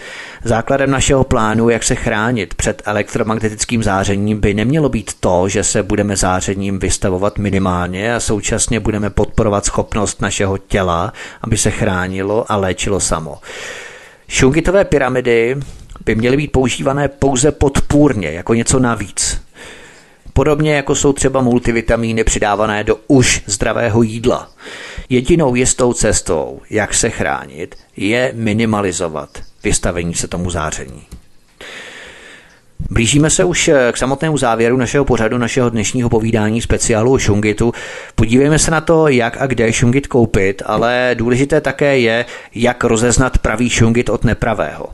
[0.44, 5.82] Základem našeho plánu, jak se chránit před elektromagnetickým zářením, by nemělo být to, že se
[5.82, 12.56] budeme zářením vystavovat minimálně a současně budeme podporovat schopnost našeho těla, aby se chránilo a
[12.56, 13.31] léčilo samo.
[14.28, 15.56] Šungitové pyramidy
[16.04, 19.42] by měly být používané pouze podpůrně, jako něco navíc.
[20.32, 24.50] Podobně jako jsou třeba multivitamíny přidávané do už zdravého jídla.
[25.09, 31.06] Jedinou jistou cestou, jak se chránit, je minimalizovat vystavení se tomu záření.
[32.90, 37.72] Blížíme se už k samotnému závěru našeho pořadu, našeho dnešního povídání speciálu o šungitu.
[38.14, 43.38] Podívejme se na to, jak a kde šungit koupit, ale důležité také je, jak rozeznat
[43.38, 44.86] pravý šungit od nepravého.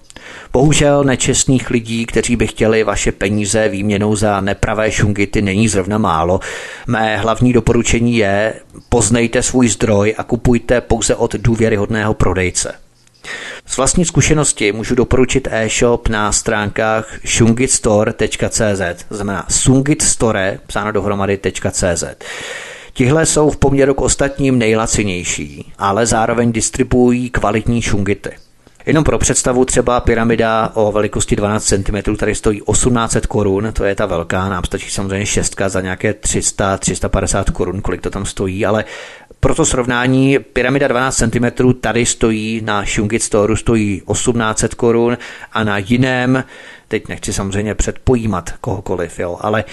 [0.52, 6.40] Bohužel nečestných lidí, kteří by chtěli vaše peníze výměnou za nepravé šungity, není zrovna málo.
[6.86, 8.54] Mé hlavní doporučení je,
[8.88, 12.74] poznejte svůj zdroj a kupujte pouze od důvěryhodného prodejce.
[13.66, 22.04] Z vlastní zkušenosti můžu doporučit e-shop na stránkách shungitstore.cz, znamená sungitstore, psáno dohromady.cz.
[22.92, 28.30] Tihle jsou v poměru k ostatním nejlacinější, ale zároveň distribuují kvalitní šungity.
[28.86, 33.94] Jenom pro představu třeba pyramida o velikosti 12 cm tady stojí 1800 korun, to je
[33.94, 38.84] ta velká, nám stačí samozřejmě šestka za nějaké 300-350 korun, kolik to tam stojí, ale
[39.40, 45.18] pro to srovnání pyramida 12 cm tady stojí na Shungit Store stojí 1800 korun
[45.52, 46.44] a na jiném
[46.88, 49.64] teď nechci samozřejmě předpojímat kohokoliv, jo, ale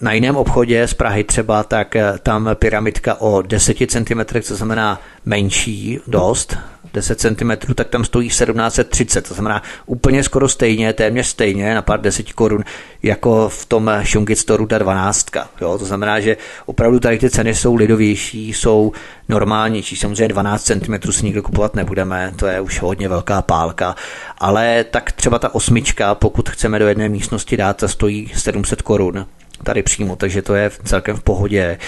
[0.00, 6.00] na jiném obchodě z Prahy třeba, tak tam pyramidka o 10 cm, co znamená menší
[6.06, 6.56] dost,
[6.94, 12.00] 10 cm, tak tam stojí 1730, to znamená úplně skoro stejně, téměř stejně, na pár
[12.00, 12.64] deseti korun,
[13.02, 15.26] jako v tom Shungit Store ta 12.
[15.60, 15.78] Jo?
[15.78, 16.36] To znamená, že
[16.66, 18.92] opravdu tady ty ceny jsou lidovější, jsou
[19.28, 19.96] normálnější.
[19.96, 23.96] Samozřejmě 12 cm si nikdo kupovat nebudeme, to je už hodně velká pálka,
[24.38, 29.26] ale tak třeba ta osmička, pokud chceme do jedné místnosti dát, ta stojí 700 korun
[29.62, 31.78] tady přímo, takže to je celkem v pohodě.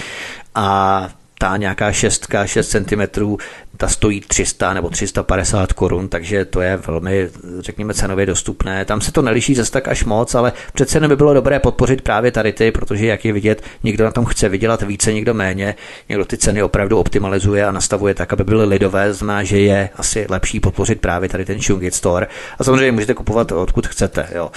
[0.55, 1.09] A
[1.41, 3.37] ta nějaká šestka, 6 cm,
[3.77, 8.85] ta stojí 300 nebo 350 korun, takže to je velmi, řekněme, cenově dostupné.
[8.85, 12.31] Tam se to neliší zase tak až moc, ale přece by bylo dobré podpořit právě
[12.31, 15.75] tady ty, protože jak je vidět, někdo na tom chce vydělat více, někdo méně,
[16.09, 20.25] někdo ty ceny opravdu optimalizuje a nastavuje tak, aby byly lidové, znamená, že je asi
[20.29, 22.27] lepší podpořit právě tady ten Shungit Store.
[22.59, 24.27] A samozřejmě můžete kupovat odkud chcete.
[24.35, 24.51] Jo.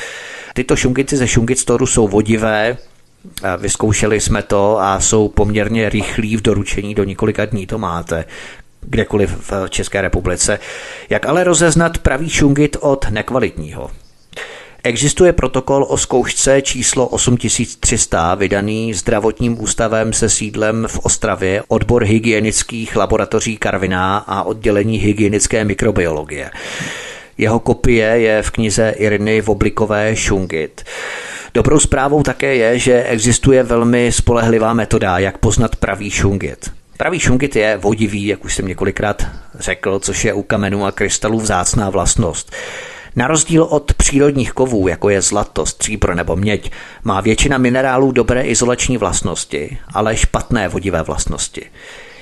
[0.55, 2.77] Tyto šungici ze Shungit Store jsou vodivé,
[3.59, 8.24] Vyzkoušeli jsme to a jsou poměrně rychlí v doručení, do několika dní to máte
[8.80, 10.59] kdekoliv v České republice.
[11.10, 13.90] Jak ale rozeznat pravý šungit od nekvalitního?
[14.86, 22.96] Existuje protokol o zkoušce číslo 8300, vydaný zdravotním ústavem se sídlem v Ostravě, odbor hygienických
[22.96, 26.51] laboratoří Karviná a oddělení hygienické mikrobiologie.
[27.38, 30.84] Jeho kopie je v knize Iriny Voblikové Šungit.
[31.55, 36.72] Dobrou zprávou také je, že existuje velmi spolehlivá metoda, jak poznat pravý šungit.
[36.97, 39.26] Pravý šungit je vodivý, jak už jsem několikrát
[39.59, 42.52] řekl, což je u kamenů a krystalů vzácná vlastnost.
[43.16, 46.70] Na rozdíl od přírodních kovů, jako je zlato, stříbro nebo měď,
[47.05, 51.66] má většina minerálů dobré izolační vlastnosti, ale špatné vodivé vlastnosti.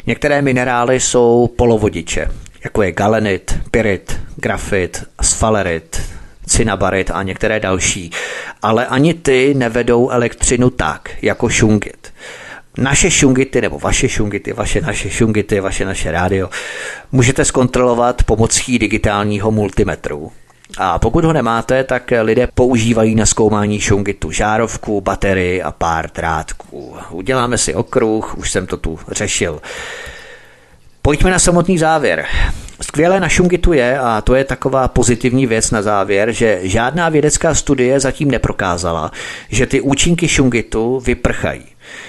[0.07, 2.31] Některé minerály jsou polovodiče,
[2.65, 6.03] jako je galenit, pyrit, grafit, sfalerit,
[6.53, 8.11] cinabarit a některé další,
[8.63, 12.13] ale ani ty nevedou elektřinu tak, jako šungit.
[12.79, 16.51] Naše šungity, nebo vaše šungity, vaše naše šungity, vaše naše rádio,
[17.13, 20.33] můžete zkontrolovat pomocí digitálního multimetru.
[20.79, 26.97] A pokud ho nemáte, tak lidé používají na zkoumání šungitu žárovku, baterii a pár drátků.
[27.11, 29.61] Uděláme si okruh, už jsem to tu řešil.
[31.05, 32.27] Pojďme na samotný závěr.
[32.81, 37.55] Skvělé na šungitu je, a to je taková pozitivní věc na závěr, že žádná vědecká
[37.55, 39.13] studie zatím neprokázala,
[39.49, 41.63] že ty účinky šungitu vyprchají.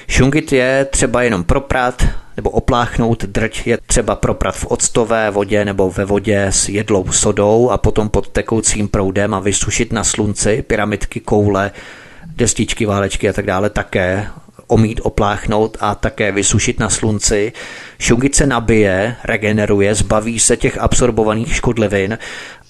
[0.07, 2.03] Šungit je třeba jenom proprat
[2.37, 7.69] nebo opláchnout drť je třeba proprat v octové vodě nebo ve vodě s jedlou sodou
[7.69, 11.71] a potom pod tekoucím proudem a vysušit na slunci pyramidky, koule,
[12.25, 14.27] destičky, válečky a tak dále také
[14.73, 17.53] omít, opláchnout a také vysušit na slunci.
[17.99, 22.17] Šungit se nabije, regeneruje, zbaví se těch absorbovaných škodlivin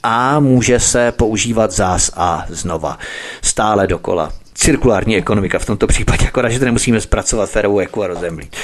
[0.03, 2.99] a může se používat zás a znova.
[3.41, 4.31] Stále dokola.
[4.53, 8.55] Cirkulární ekonomika v tomto případě, akorát, že to nemusíme zpracovat ferovou jako a rozemlít.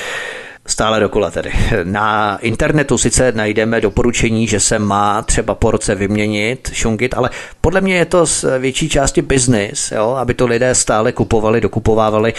[0.70, 1.52] Stále dokola tedy.
[1.84, 7.30] Na internetu sice najdeme doporučení, že se má třeba po roce vyměnit šungit, ale
[7.62, 12.34] podle mě je to z větší části biznis, aby to lidé stále kupovali, dokupovávali.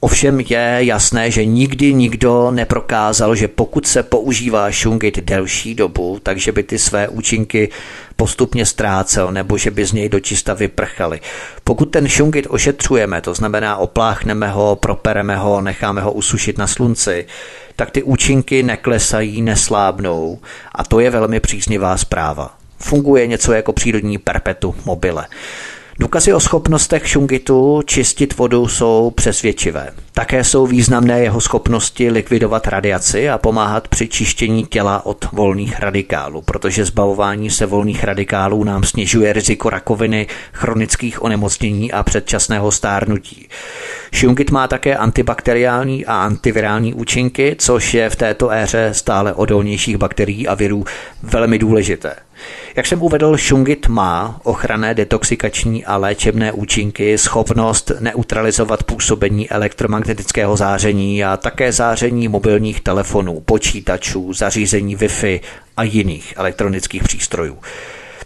[0.00, 6.52] Ovšem je jasné, že nikdy nikdo neprokázal, že pokud se používá šungit delší dobu, takže
[6.52, 7.68] by ty své účinky
[8.20, 11.20] postupně ztrácel nebo že by z něj dočista vyprchali.
[11.64, 17.26] Pokud ten šungit ošetřujeme, to znamená opláchneme ho, propereme ho, necháme ho usušit na slunci,
[17.76, 20.38] tak ty účinky neklesají, neslábnou
[20.74, 22.54] a to je velmi příznivá zpráva.
[22.78, 25.26] Funguje něco jako přírodní perpetu mobile.
[26.00, 29.90] Důkazy o schopnostech šungitu čistit vodu jsou přesvědčivé.
[30.12, 36.42] Také jsou významné jeho schopnosti likvidovat radiaci a pomáhat při čištění těla od volných radikálů,
[36.42, 43.48] protože zbavování se volných radikálů nám snižuje riziko rakoviny, chronických onemocnění a předčasného stárnutí.
[44.12, 50.48] Šungit má také antibakteriální a antivirální účinky, což je v této éře stále odolnějších bakterií
[50.48, 50.84] a virů
[51.22, 52.16] velmi důležité.
[52.76, 61.24] Jak jsem uvedl, šungit má ochranné, detoxikační a léčebné účinky, schopnost neutralizovat působení elektromagnetického záření
[61.24, 65.40] a také záření mobilních telefonů, počítačů, zařízení Wi-Fi
[65.76, 67.58] a jiných elektronických přístrojů.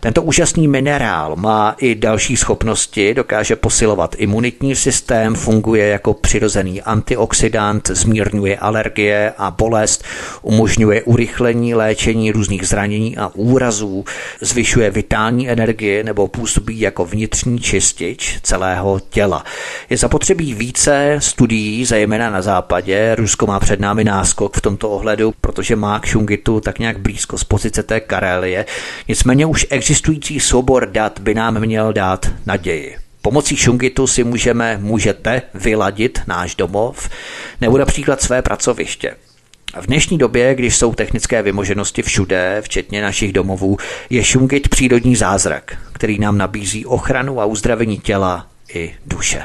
[0.04, 7.90] Tento úžasný minerál má i další schopnosti, dokáže posilovat imunitní systém, funguje jako přirozený antioxidant,
[7.90, 10.04] zmírňuje alergie a bolest,
[10.42, 14.04] umožňuje urychlení léčení různých zranění a úrazů,
[14.40, 19.44] zvyšuje vitální energii nebo působí jako vnitřní čistič celého těla.
[19.90, 23.14] Je zapotřebí více studií, zejména na západě.
[23.14, 27.38] Rusko má před námi náskok v tomto ohledu, protože má k Šungitu tak nějak blízko
[27.38, 28.66] z pozice té Karelie.
[29.08, 32.96] Nicméně už existuje existující soubor dat by nám měl dát naději.
[33.22, 37.08] Pomocí šungitu si můžeme, můžete vyladit náš domov
[37.60, 39.16] nebo například své pracoviště.
[39.80, 43.76] V dnešní době, když jsou technické vymoženosti všude, včetně našich domovů,
[44.10, 49.44] je šungit přírodní zázrak, který nám nabízí ochranu a uzdravení těla i duše.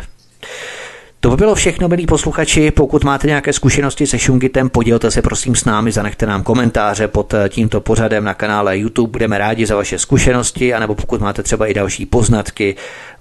[1.21, 2.71] To by bylo všechno, milí posluchači.
[2.71, 7.33] Pokud máte nějaké zkušenosti se šungitem, podělte se prosím s námi, zanechte nám komentáře pod
[7.33, 9.11] eh, tímto pořadem na kanále YouTube.
[9.11, 12.75] Budeme rádi za vaše zkušenosti, anebo pokud máte třeba i další poznatky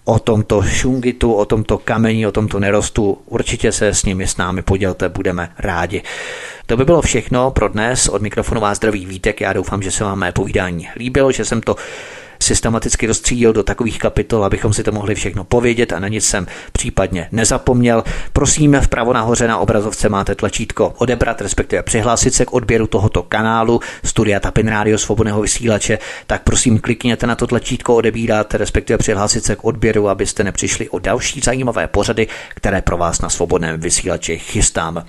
[0.05, 4.63] o tomto šungitu, o tomto kameni, o tomto nerostu, určitě se s nimi s námi
[4.63, 6.03] podělte, budeme rádi.
[6.67, 8.09] To by bylo všechno pro dnes.
[8.09, 9.41] Od mikrofonu vás zdraví Vítek.
[9.41, 11.77] Já doufám, že se vám mé povídání líbilo, že jsem to
[12.43, 16.47] systematicky rozstřídil do takových kapitol, abychom si to mohli všechno povědět a na nic jsem
[16.73, 18.05] případně nezapomněl.
[18.33, 23.81] Prosím, vpravo nahoře na obrazovce máte tlačítko odebrat, respektive přihlásit se k odběru tohoto kanálu
[24.05, 29.57] Studia Tapin Radio Svobodného vysílače, tak prosím klikněte na to tlačítko odebírat, respektive přihlásit se
[29.57, 35.05] k odběru, abyste nepřišli o další zajímavé pořady, které pro vás na svobodném vysílači chystám.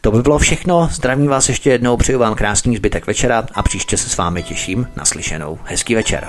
[0.00, 3.96] To by bylo všechno, zdravím vás ještě jednou, přeju vám krásný zbytek večera a příště
[3.96, 5.58] se s vámi těším na slyšenou.
[5.64, 6.28] Hezký večer.